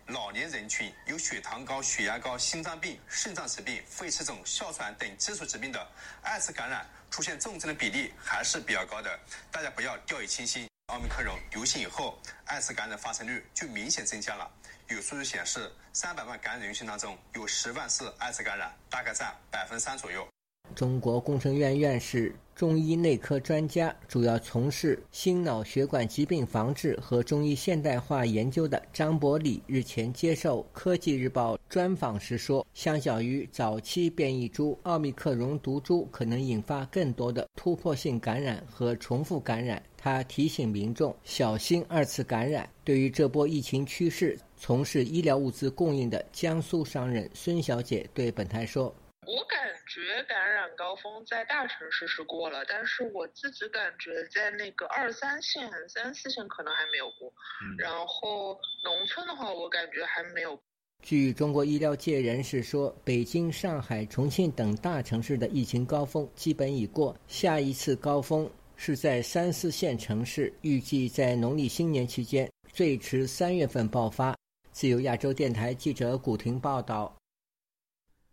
[0.09, 5.87] 老年人群有血糖高、血压高、心脏病、肾脏疾病、肺气肿、哮喘等基础疾病的，
[6.23, 9.19] 二次感染出现重症的比例还是比较高的。
[9.51, 10.67] 大家不要掉以轻心。
[10.87, 14.51] 奥密克戎流行以后，二次感染发生率就明显增加了。
[14.89, 20.27] 有数据显示，三百万感染人群当中有十万是二次感染，大概占百分之三左右。
[20.75, 42.69] 中国工程院院士、中医内科专家，主要从事心脑血管疾病防治和中医现代化研究的张伯礼日前接受《科技日报》专访时说：“相较于早期变异株，奥密克戎毒株可能引发更多的突破性感染和重复感染。”他提醒民众小心二次感染。
[42.83, 48.93] 对于这波疫情趋势，从事医疗物资供应的江苏商人孙小姐对本台说。
[49.27, 49.58] 我感
[50.05, 57.33] 觉感染高峰在大城市是过了，但是我自己感觉在那个二三线、三四线可能还没有过。
[57.77, 60.59] 然后农村的话，我感觉还没有。
[61.03, 74.37] 据中国医疗界人士说，北京、上海、重庆等大城市的疫情高峰基本已过，下一次高峰是在三四线城市，预计在农历新年期间，最迟三月份爆发。
[74.73, 77.17] 自由亚洲电台记者古婷报道。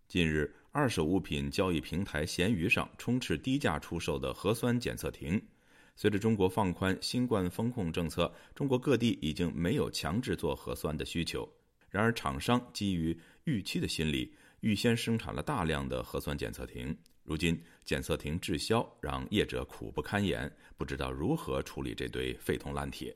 [0.07, 0.55] 近日。
[0.76, 5.41] 二手物品交易平台闲鱼上充斥低价出售的核酸检测亭。
[5.95, 11.49] 随着中国放宽新冠风控政策，中国各地已经没有强制做核酸的需求。
[11.89, 16.93] 然而，厂商基于预期的心理，预先生产了大量的核酸检测亭。
[17.23, 23.15] 如今，检测亭滞销，让业者苦不堪言，不知道如何处理这堆废铜烂铁。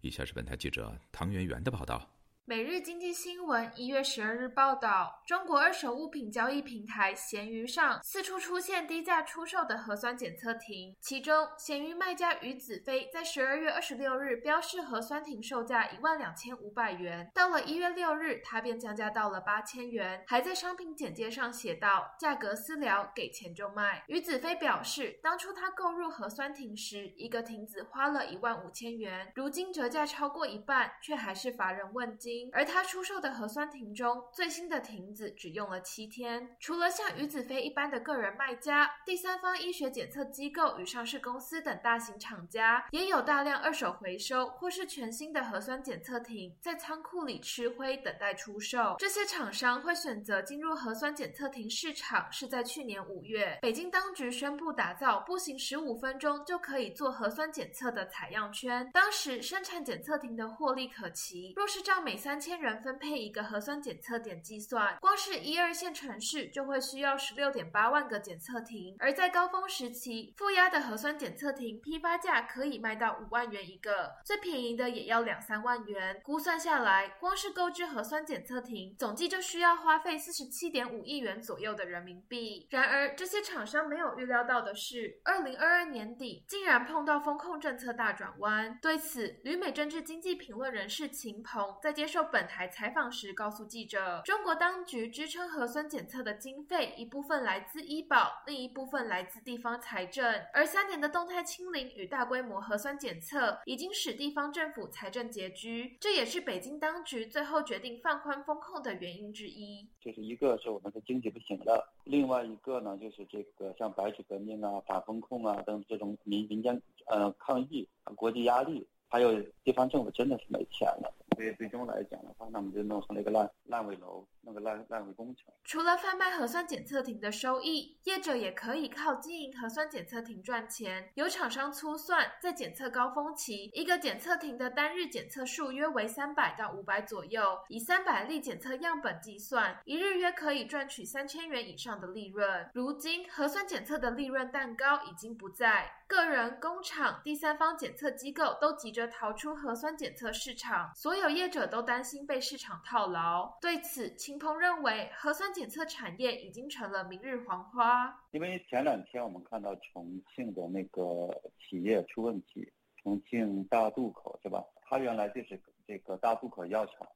[0.00, 2.08] 以下是本台记者唐媛媛的报道。
[2.46, 32.39] 每日经济新闻一月十二日报道，中国二手物品交易平台闲鱼上四处出现低价出售的核酸检测亭，其中闲鱼卖家于子飞在十二月二十六日标示核酸亭售价一万两千五百元，到了一月六日，他便降价到了八千元，还在商品简介上写道：“价格私聊，给钱就卖。”于子飞表示，当初他购入核酸亭时，一个亭子花了一万五千元，如今折价超过一半，却还是乏人问津。
[32.52, 36.56] 而他出售的核酸亭中，最新的亭子只用了七天。
[36.60, 48.96] 除了像于子飞一般的个人卖家、第三方医学检测机构与上市公司等大型厂家，也有大量二手回收或是全新的核酸检测亭在仓库里吃灰，等待出售。
[48.98, 58.88] 这些厂商会选择进入核酸检测亭市场，是在去年五月，北京当局宣布打造步行十五分钟就可以做核酸检测的采样圈。
[58.92, 62.40] 当时生产检测亭的获利可期，若是照每三。
[62.40, 68.96] 千人分配一个核酸检测点计算，光是一二线城市就会需要十六点八万个检测亭。
[68.98, 76.18] 而在高峰时期，负压的核酸检测亭批发价可以卖到五万元一个，最便宜的也要两三万元。
[76.24, 82.66] 估算下来，光是购置核酸检测亭，总计就需要花费四十七点五亿元左右的人民币。
[82.70, 88.78] 然而，这些厂商没有预料到的是，二零二二年底竟然碰到风控政策大转弯。
[88.80, 92.20] 对此，旅美政治经济评论人士秦鹏在接受。
[92.30, 100.24] 本台采访时告诉记者，中国当局支撑核酸检测的经费，一部分来自医保，另一部分来自地方财政。
[100.52, 109.88] 而三年的动态清零与大规模核酸检测，已经使地方政府财政拮据，这也是北京当局最后决定放宽风控的原因之一。
[110.00, 121.12] 就是一个是我们的经济不行了，另外一个呢，就是这个像白纸革命啊、反风控啊等这种民民间呃抗议、国际压力，还有地方政府真的是没钱了。
[121.40, 125.52] 对最终来讲的话，那么就弄成了一个烂烂尾楼，那个烂烂尾工程。
[125.64, 131.10] 除了贩卖核酸检测亭的收益，业者也可以靠经营核酸检测亭赚钱。
[131.14, 142.70] 有厂商粗算，在检测高峰期，一个检测亭的单日检测数约为三百到五百左右，以三百例检测样本计算，一日约可以赚取三千元以上的利润。
[142.74, 145.90] 如今，核酸检测的利润蛋糕已经不在。
[146.06, 153.56] 个人、工厂、第三方检测机构都急着逃出核酸检测市场，所有业者都担心被市场套牢。
[153.60, 158.16] 对此，秦鹏认为，核酸检测产业已经成了明日黄花。
[158.30, 161.28] 因为前两天我们看到重庆的那个
[161.58, 162.72] 企业出问题，
[163.02, 164.64] 重庆大渡口是吧？
[164.82, 167.08] 它原来就是这个大渡口药厂，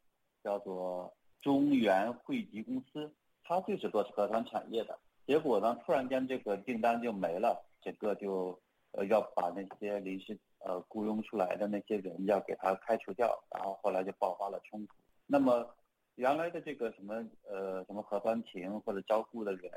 [0.43, 4.99] 叫做中原汇集公司，它就是做核酸产业的。
[5.25, 8.61] 结果呢，突然间这个订单就没了，整个就。
[8.97, 14.95] 呃，要把那些临时呃雇佣出来的那些人要给他开除掉，然后后来就爆发了冲突。
[15.27, 15.69] 那么
[16.17, 17.15] 原来的这个什么
[17.49, 19.71] 呃什么核酸亭或者招雇的人，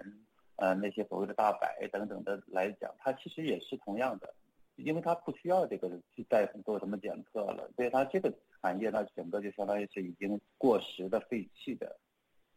[0.57, 4.33] 呃那些所谓的大白等等的来讲，他其实也是同样的，
[4.75, 11.97] 因为他不需要这个去再做什么检测了，所以他这个产业呢整个就相当于是已经过时的废弃的。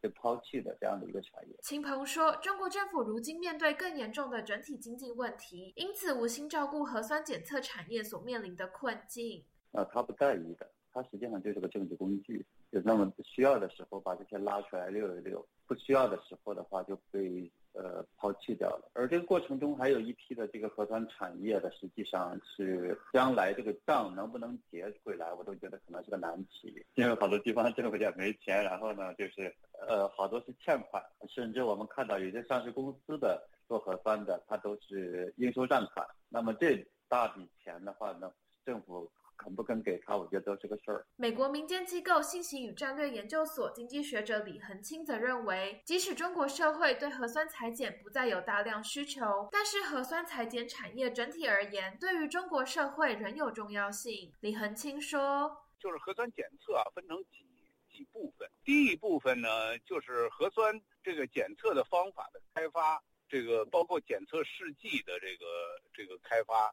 [0.02, 1.54] 被抛弃的这样的一个产业。
[1.62, 9.44] 秦鹏说，中国政府如今面对更严重的整体经济问题，因此无心照顾核酸检测产业所面临的困境。
[9.72, 18.88] 啊，他不在意的，他实际上就是个政治工具，就那么需要的时候把这些拉出来溜一溜，不需要的时候的话就被呃抛弃掉了。
[18.94, 29.52] 而这个过程中还有一批的这个核酸产业的，实际上是将来这个账能不能结回来，我都觉得可能是个难题，因为好多地方政府也没钱，然后呢就是
[29.88, 36.06] 呃好多是欠款，甚至我们看到有些上市公司的做核酸的，它都是应收账款。
[36.28, 38.32] 那么这大笔钱的话呢，
[38.64, 39.10] 政府。
[39.40, 41.06] 肯不肯给他，我觉得都是个事儿。
[41.16, 54.30] 美国民间机构信息与战略研究所经济学者李恒清则认为，即使中国社会对核酸裁剪不再有大量需求，但是核酸裁剪产业整体而言，对于中国社会仍有重要性。
[54.40, 57.46] 李恒清说：“就是核酸检测啊，分成几
[57.90, 58.46] 几部分。
[58.62, 65.46] 第一部分呢，就是核酸这个检测的方法的开发，这个包括检测试剂的这个
[65.94, 66.70] 这个开发。”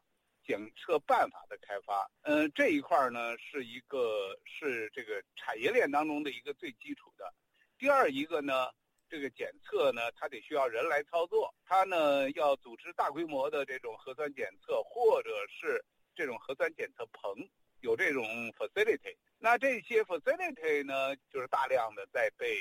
[0.48, 7.34] 检测办法的开发，嗯，这一块呢是一个是这个产业链当中的一个最基础的。
[7.76, 8.70] 第二一个呢，
[9.10, 15.84] 这个检测呢，它得需要人来操作，它呢要组织大规模的这种核酸检测，或者是
[16.16, 17.46] 这种核酸检测棚，
[17.80, 19.18] 有这种 facility。
[19.38, 22.56] 那这些 facility 呢，就是大量的在被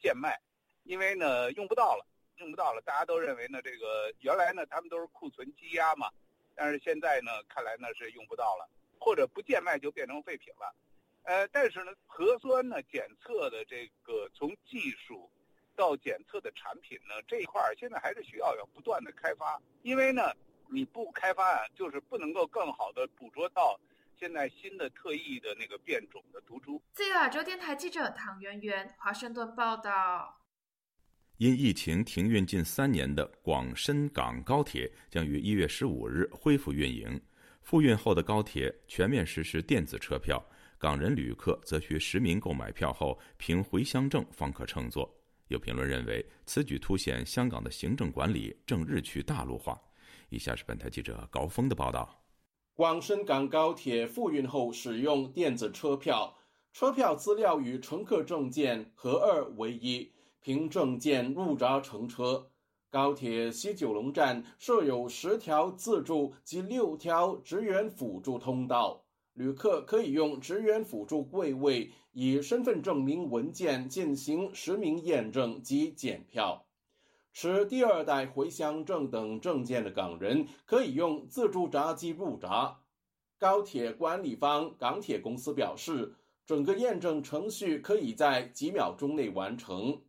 [0.00, 0.40] 贱卖，
[0.84, 2.80] 因为呢用不到了，用不到了。
[2.82, 6.08] 大家都认为呢，这个原来呢他们都是库存积压嘛。
[6.54, 10.74] 但是现在呢，看来呢是用不到了，或者不贱卖就变成废品了。
[11.24, 15.30] 呃，但是呢，核酸呢检测的这个从技术
[15.76, 19.60] 到检测的产品呢这一块儿，现在还是需要要不断的开发。
[19.82, 20.32] 因为呢，
[20.68, 23.78] 你不开发啊，就是不能够更好的捕捉到
[24.18, 26.82] 现在新的特异的那个变种的毒株。
[26.92, 30.41] 自由亚洲电台记者唐媛媛，华盛顿报道。
[31.42, 37.20] 因疫情停运近三年的广深港高铁将于一月十五日恢复运营。
[37.62, 40.40] 复运后的高铁全面实施电子车票，
[40.78, 45.12] 港人旅客则需实名购买票后凭回乡证方可乘坐。
[45.48, 49.76] 有评论认为，此举凸显香港的行政管理正日趋大陆化。
[50.28, 52.22] 以下是本台记者高峰的报道：
[52.72, 56.38] 广深港高铁复运后使用电子车票，
[56.72, 60.08] 车票资料与乘客证件合二为一。
[60.42, 62.48] 凭证件入闸乘车。
[62.90, 76.66] 高铁西九龙站设有十条自助及六条职员辅助通道，旅客可以用职员辅助柜位以身份证明文件进行实名验证及检票。
[77.32, 82.80] 持第二代回乡证等证件的港人可以用自助闸机入闸。
[83.38, 86.14] 高铁管理方港铁公司表示，
[86.44, 90.02] 整个验证程序可以在几秒钟内完成。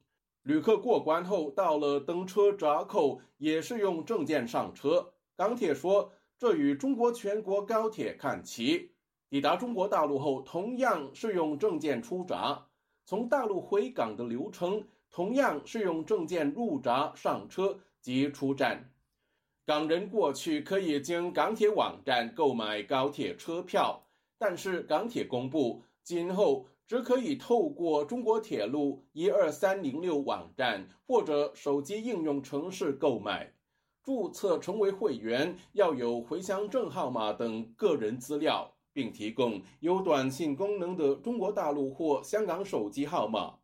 [0.44, 5.14] 旅客过关后，到了登车闸口，也是用证件上车。
[5.38, 8.92] 港铁说，这与中国全国高铁看齐。
[9.30, 12.68] 抵达中国大陆后，同样是用证件出闸。
[13.06, 18.92] 从大陆回港的流程，同样是用证件入闸、上车及出站。
[19.66, 24.06] 港人过去可以经港铁网站购买高铁车票，
[24.38, 26.68] 但是港铁公布，今后。
[26.94, 33.52] 只可以透过中国铁路一二三零六网站或者手机应用程式购买。
[34.04, 43.56] 注册成为会员要有回乡证号码等个人资料，并提供有短信功能的中国大陆或香港手机号码。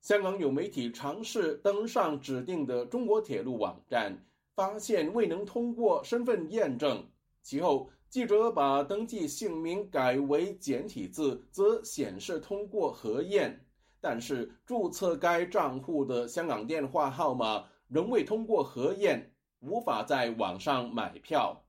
[0.00, 7.04] 香港有媒体尝试登上指定的中国铁路网站，发现未能通过身份验证，
[7.42, 7.90] 其后。
[8.14, 13.66] 记者把登记姓名改为简体字，则显示通过核验，
[14.00, 21.64] 但是注册该账户的香港电话号码仍未通过核验，无法在网上买票。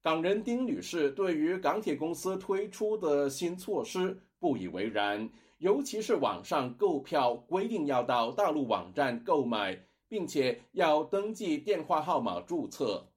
[0.00, 13.08] 港人丁女士对于港铁公司推出的新措施不以为然，尤其是网上购票规定要到大陆网站购买，并且要登记电话号码注册。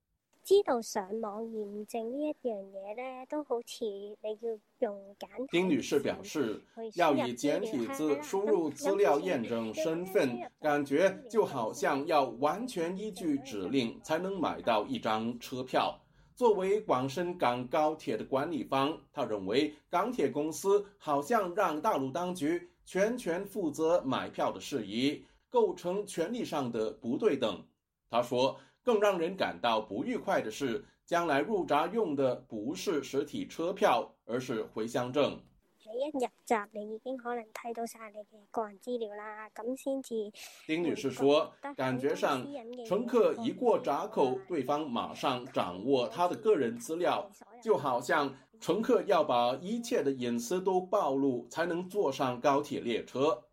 [0.47, 5.29] 知道上网验证呢一样嘢咧，都好似你要用简。
[5.51, 6.63] 丁女士表示，
[6.95, 15.99] 要以简体字输入资料验证身份，感觉就好像要完全依据指令才能买到一张车票。
[16.33, 27.61] 作为广深港高铁的管理方，他认为港铁公司好像让大陆当局全权负责买票的事宜，构成权力上的不对等。
[28.09, 28.57] 他说。
[28.87, 35.41] 更让人感到不愉快的是，将来入闸用的不是实体车票，而是回乡证。
[35.79, 40.31] 你一入闸，你已经可能睇到晒你嘅个人资料啦，咁先至。
[40.65, 42.47] 丁女士说：“感觉上，
[42.85, 47.29] 乘客一过闸口，对方马上掌握他的个人资料，
[47.61, 53.43] 就好像乘客要把一切的隐私都暴露，才能坐上高铁列车。”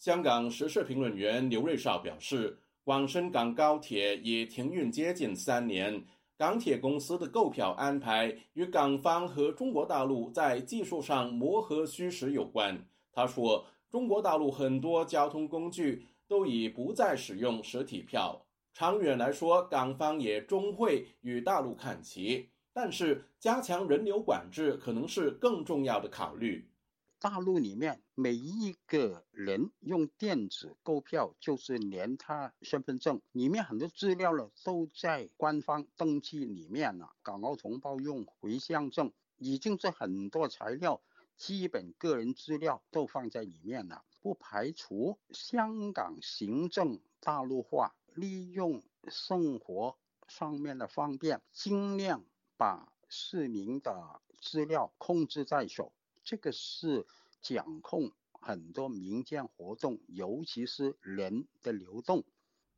[0.00, 2.62] 香港时事评论员刘瑞绍表示。
[2.88, 6.02] 广深港高铁也停运接近三年，
[6.38, 12.82] 港铁公司的购票安排与港方和中国大陆在技术上磨合虚实有关。
[13.12, 22.48] 他说，中国大陆很多交通工具都已不再使用实体票，长远来说，港方也终会与大陆看齐。
[22.72, 26.67] 但是，加强人流管制可能是更重要的考虑。
[27.20, 37.12] 大陆里面每一个人用电子购票，就是连他身份证里面很多资料了，都在官方登记里面了。
[37.22, 41.00] 港澳同胞用回乡证，已经是很多材料，
[41.36, 44.04] 基本个人资料都放在里面了。
[44.20, 49.96] 不排除香港行政大陆化，利用生活
[50.26, 52.24] 上面的方便，尽量。
[52.58, 55.92] 把市民的资料控制在手，
[56.28, 57.06] 这个是
[57.40, 62.22] 掌控很多民间活动，尤其是人的流动。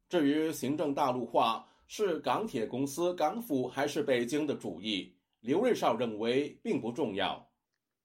[0.08, 7.50] 至于行政大陆化是港铁公司、港府还是北京的主意，刘瑞绍认为并不重要。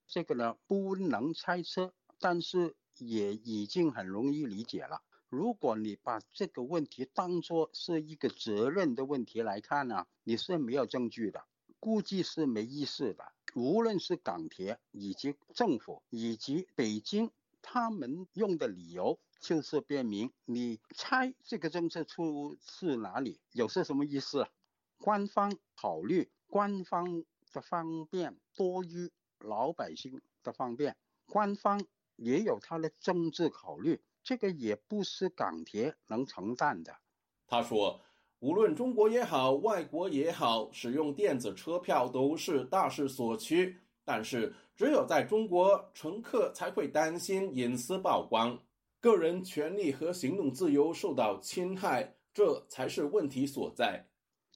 [0.07, 5.03] 这个呢不能猜测，但是也已经很容易理解了。
[5.29, 11.45] 如果你把这个问题当作是一个责任的问题来看呢，你是没有证据的。
[11.79, 13.31] 估计是没意思的。
[13.55, 17.31] 无论是港铁以及政府以及北京，
[17.61, 20.29] 他们用的理由就是便民。
[20.43, 23.39] 你猜这个政策出自哪里？
[23.53, 24.45] 有是什么意思？
[24.97, 31.85] 官方考虑官方的方便多于老百姓的方便，官方
[32.17, 36.97] 也有他的政治考虑，这个也不是港铁能承担的。
[37.47, 38.01] 他说。
[38.39, 43.77] 无论中国也好，外国也好，使用电子车票都是大势所趋。
[44.03, 48.61] 但是，只有在中国，乘客才会担心隐私曝光、
[48.99, 54.05] 个人权利和行动自由受到侵害，这才是问题所在。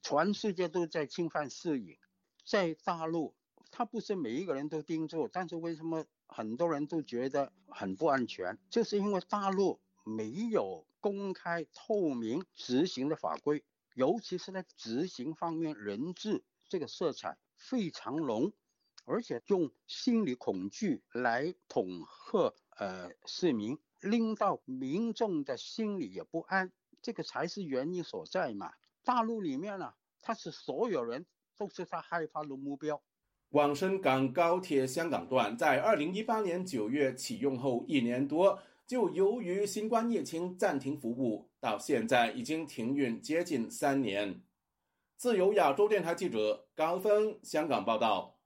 [0.03, 1.97] 全世界都在侵犯私隐，
[2.45, 3.33] 在大陆，
[3.71, 8.55] 他不是每一个人都盯住，但是为什么很多人都觉得很不安全？
[8.69, 13.63] 就是因为大陆没有公开透明执行的法规。
[13.99, 18.53] 尤其是在执行方面，人质这个色彩非常浓，
[19.03, 26.71] 而且用心理恐惧来恐吓呃市民，令到民众的心里也不安，
[27.01, 28.71] 这个才是原因所在嘛。
[29.03, 31.25] 大陆里面呢，他是所有人
[31.57, 33.03] 都是他害怕的目标。
[33.49, 38.57] 广深港高铁香港段在二零一八年九月启用后一年多。
[38.89, 44.41] 就由于新冠疫情暂停服务，到现在已经停运接近三年。
[45.15, 48.39] 自由亚洲电台记者高峰香港报道。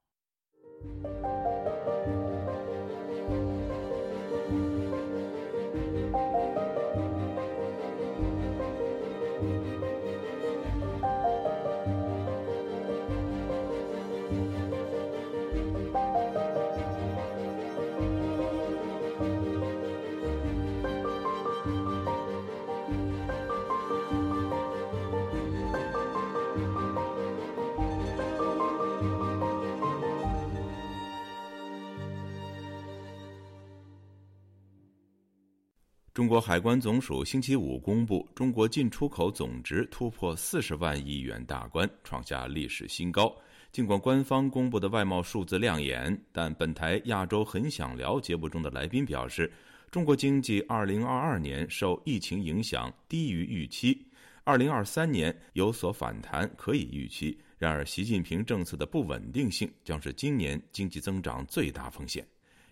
[36.24, 43.30] 中国海关总署星期五公布，中国进出口总值突破四十万亿元大关，创下历史新高。
[43.70, 49.52] 尽管官方公布的外贸数字亮眼，但本台亚洲很想聊节目中的来宾表示，
[49.90, 54.02] 中国经济二零二二年受疫情影响低于预期，
[54.44, 57.38] 二零二三年有所反弹可以预期。
[57.58, 62.26] 然而，习近平政策的不稳定性将是今年经济增长最大风险。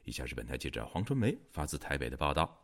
[0.05, 2.62] 以下是本台记者黄春梅发自台北的报道。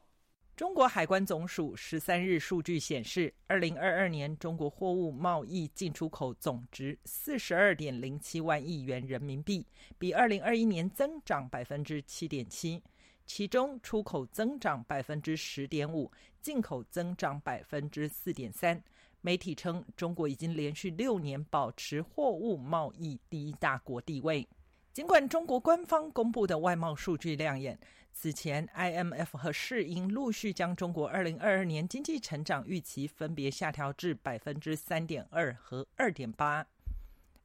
[0.58, 9.64] 中国海关总署十三日数据显示，二零二二年中国货物贸易进出口总值四十二点零七万亿元人民币，
[10.00, 12.82] 比二零二一年增长百分之七点七。
[13.24, 18.82] 其中，出口增长百分之十点五，进口增长百分之四点三。
[19.20, 24.48] 媒体称，中国已经连续六年保持货物贸易第一大国地位。
[24.92, 27.78] 尽管中国官方公布的外贸数据亮眼。
[28.20, 36.66] 此前，IMF 和世银陆续将中国2022年经济成长预期分别下调至百分之三点二和二点八。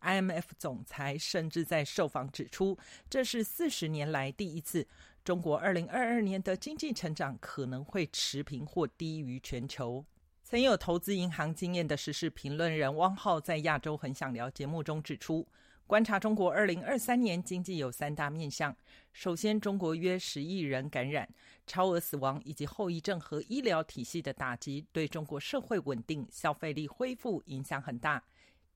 [0.01, 2.75] IMF 总裁甚至在受访指出，
[3.07, 4.87] 这是四十年来第一次，
[5.23, 10.03] 中国2022年的经济成长可能会持平或低于全球。
[10.43, 15.47] 曾有投资银行经验的时事评论人汪浩在《亚洲很想聊》节目中指出。
[15.85, 18.75] 观察中国二零二三年经济有三大面向：
[19.11, 21.27] 首先，中国约十亿人感染，
[21.67, 28.23] 超额死亡以及后遗症和医疗体系的打击，对中国社会稳定、消费力恢复影响很大。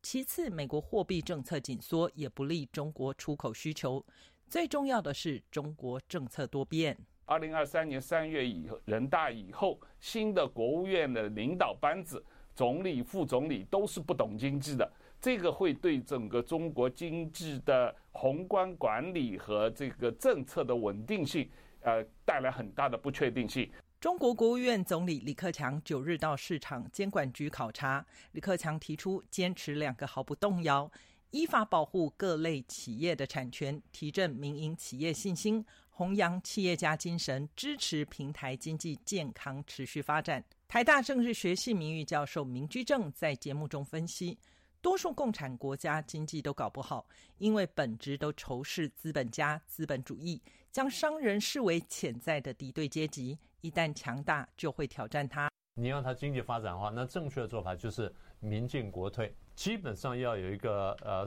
[0.03, 4.05] 其次，美国货币政策紧缩也不利中国出口需求。
[4.49, 6.97] 最重要的是，中国政策多变。
[7.25, 14.89] 二零二三年三月以后，人大以后，新的国务院的领导班子，总理、副总理都是不懂经济的。
[15.19, 21.49] 这个会对整个中国经济的宏观管理和这个政策的稳定性，
[21.81, 23.69] 呃，带来很大的不确定性。
[23.99, 30.89] 中国国务院总理李克强九日到市场监管局考察，李克强提出坚持两个毫不动摇：
[31.31, 40.43] 依法保护各类企业的产权，提振民营企业信心，弘扬企业家精神，支持平台经济健康持续发展。
[40.67, 44.37] 台大政治学系名誉教授明居正在节目中分析。
[44.81, 47.07] 多数共产国家经济都搞不好，
[47.37, 55.49] 因为本质都仇视资本家、资本主义，将商人视为潜在的敌对阶级，一旦强大就会挑战他。
[55.75, 61.25] 你让他经济发展的话，那正确的做法就是民进国退，基本上要有一个呃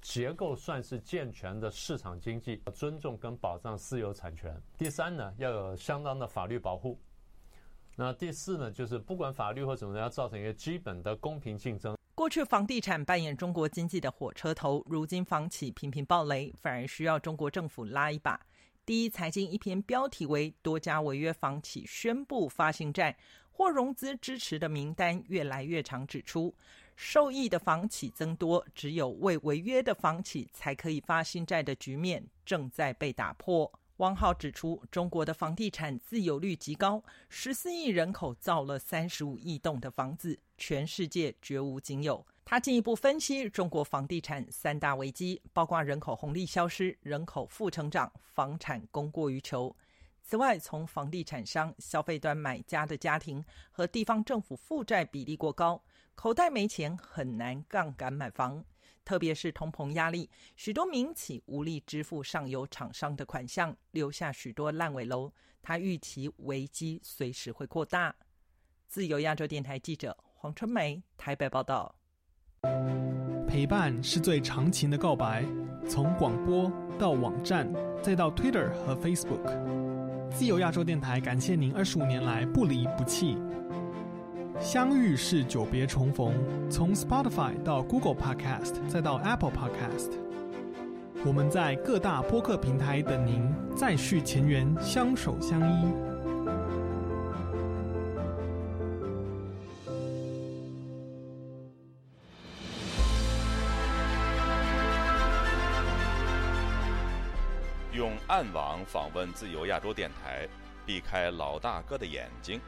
[0.00, 4.58] 结构算是健全的市场经济，尊重跟保障私有产权。
[4.78, 6.98] 第三呢，要有相当的法律保护。
[7.94, 11.94] 那第四呢，就是不管法律或怎么样，要造成一个基本的公平竞争。
[12.14, 18.38] 过去房地产扮演中国经济的火车头，如今房企频频暴雷，反而需要中国政府拉一把。
[18.84, 23.16] 第一财经一篇标题为“多家违约房企宣布发行债
[23.50, 26.54] 或融资支持的名单越来越长”，指出
[26.96, 33.72] 受益的房企增多，只有未违约的房企才可以发新债的局面正在被打破。
[33.98, 42.26] 汪浩指出，中国的房地产自有率极高，十四亿人口造了三十五亿栋的房子，全世界绝无仅有。
[42.44, 49.74] 他进一步分析中国房地产三大危机，包括人口红利消失、人口负成长、房产供过于求。
[50.24, 55.80] 此外，从房地产商、消费端买家的家庭和地方政府负债比例过高，
[56.14, 58.64] 口袋没钱很难杠杆买房。
[59.04, 65.32] 特别是通膨压力，许多民企无力支付上游厂商的款项，留下许多烂尾楼。
[65.60, 68.14] 他预期危机随时会扩大。
[68.88, 71.94] 自由亚洲电台记者黄春梅台北报道。
[73.46, 75.44] 陪伴是最长情的告白，
[75.88, 77.70] 从广播到网站，
[78.02, 79.42] 再到 Twitter 和 Facebook。
[80.30, 83.36] 自由亚洲电台感谢您二十五年来不离不弃。
[84.60, 86.34] 相遇是久别重逢，
[86.70, 90.12] 从 Spotify 到 Google Podcast，再到 Apple Podcast，
[91.24, 95.86] 我们在各大播客平台等您，再续前缘，相守相依。
[107.92, 110.48] 用暗网访问自由亚洲电台，
[110.86, 112.60] 避开老大哥的眼睛。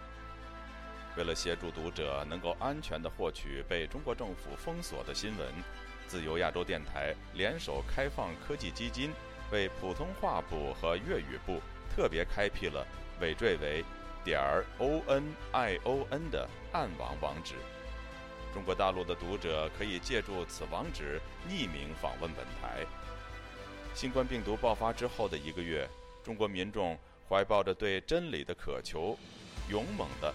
[1.17, 5.49] 为了协助读者能够安全地获取被中国政府封锁的新闻，
[6.09, 9.13] 自由亚洲电台联手开放科技基金，
[9.53, 11.61] 为普通话部和粤语部
[11.95, 12.85] 特别开辟了
[13.21, 13.85] 尾缀为
[14.25, 17.55] 点儿 o n i o n 的暗网网址。
[18.53, 22.85] 中国大陆的读者可以借助此网址匿名访问本台。
[23.95, 25.89] 新冠病毒爆发之后的一个月，
[26.25, 26.99] 中国民众
[27.29, 29.17] 怀抱着对真理的渴求，
[29.69, 30.35] 勇猛地。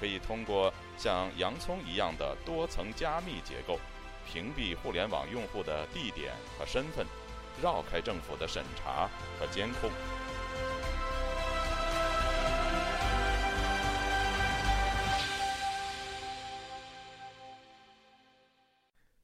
[0.00, 3.78] 可以通过像洋葱一样的多层加密结构，
[4.26, 7.06] 屏蔽互联网用户的地点和身份，
[7.62, 9.90] 绕开政府的审查和监控。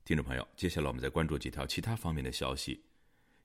[0.05, 2.83] 听众朋友，接下来我们再关注几条其他方面的消息。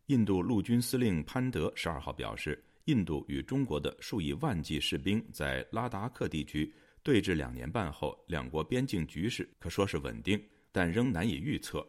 [0.07, 2.63] 印度陆军司令潘德十二号表示。
[2.85, 10.41] 印度与中国的数以万计士兵在拉达克地区对峙两年半后，两国边境局势可说是稳定，
[10.71, 11.87] 但仍难以预测。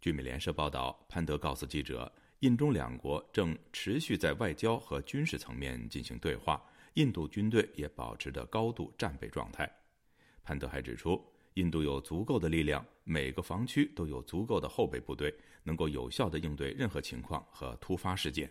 [0.00, 2.10] 据美联社报道，潘德告诉记者，
[2.40, 6.62] 印中两国正持续在外交和军事层面进行对话，
[6.94, 9.70] 印度军队也保持着高度战备状态。
[10.42, 11.22] 潘德还指出，
[11.54, 18.50] 印度有足够的力量，每个防区都有足够的后备部队，能够有效地应对任何情况和突发事件。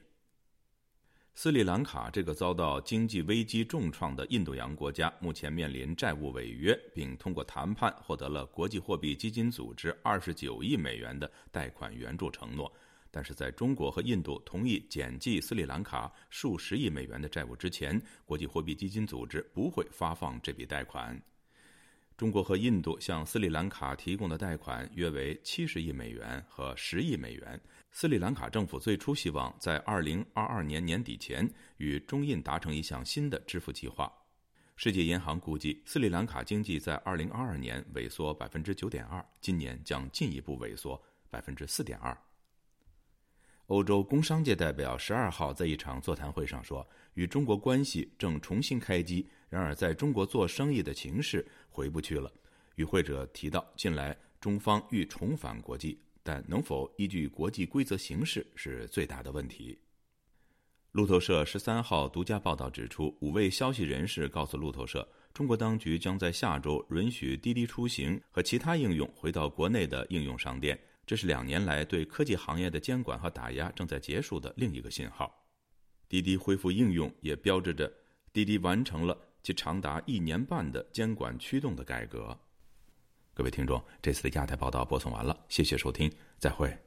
[1.36, 12.70] 斯里兰卡这个遭到经济危机重创的印度洋国家，目前面临债务违约，并通过谈判获得了国际货币基金组织二十九亿美元的贷款援助承诺。
[13.10, 21.20] 但是，在中国和印度同意减记斯里兰卡数十亿美元的债务之前，国际货币基金组织不会发放这笔贷款。
[22.20, 27.58] 中国和印度向斯里兰卡提供的贷款约为七十亿美元和十亿美元。
[27.94, 34.12] 斯里兰卡政府最初希望在二零二二年年底前与中印达成一项新的支付计划。
[34.76, 42.18] 世界银行估计，斯里兰卡经济在二零二二年萎缩百分之九点二，今年将进一步萎缩百分之四点二。
[43.68, 49.26] 欧洲工商界代表十二号在一场座谈会上说，与中国关系正重新开机。
[49.50, 52.32] 然而，在中国做生意的情势回不去了。
[52.76, 59.78] 与会者提到，近来中方欲重返国际，但能否依据国际规则行事是最大的问题。
[60.94, 70.80] 路透社十三号独家报道指出，五位消息人士告诉路透社，中国当局将在下周允许滴滴出行和其他应用回到国内的应用商店。
[71.06, 75.36] 这是两年来对科技行业的监管和打压正在结束的另一个信号。
[76.08, 77.92] 滴滴恢复应用也标志着
[78.32, 79.18] 滴滴完成了。
[79.42, 82.38] 及长达一年半的监管驱动的改革。
[83.34, 86.78] 各位听众，这次的亚太报道播送完了，谢谢收听，再会。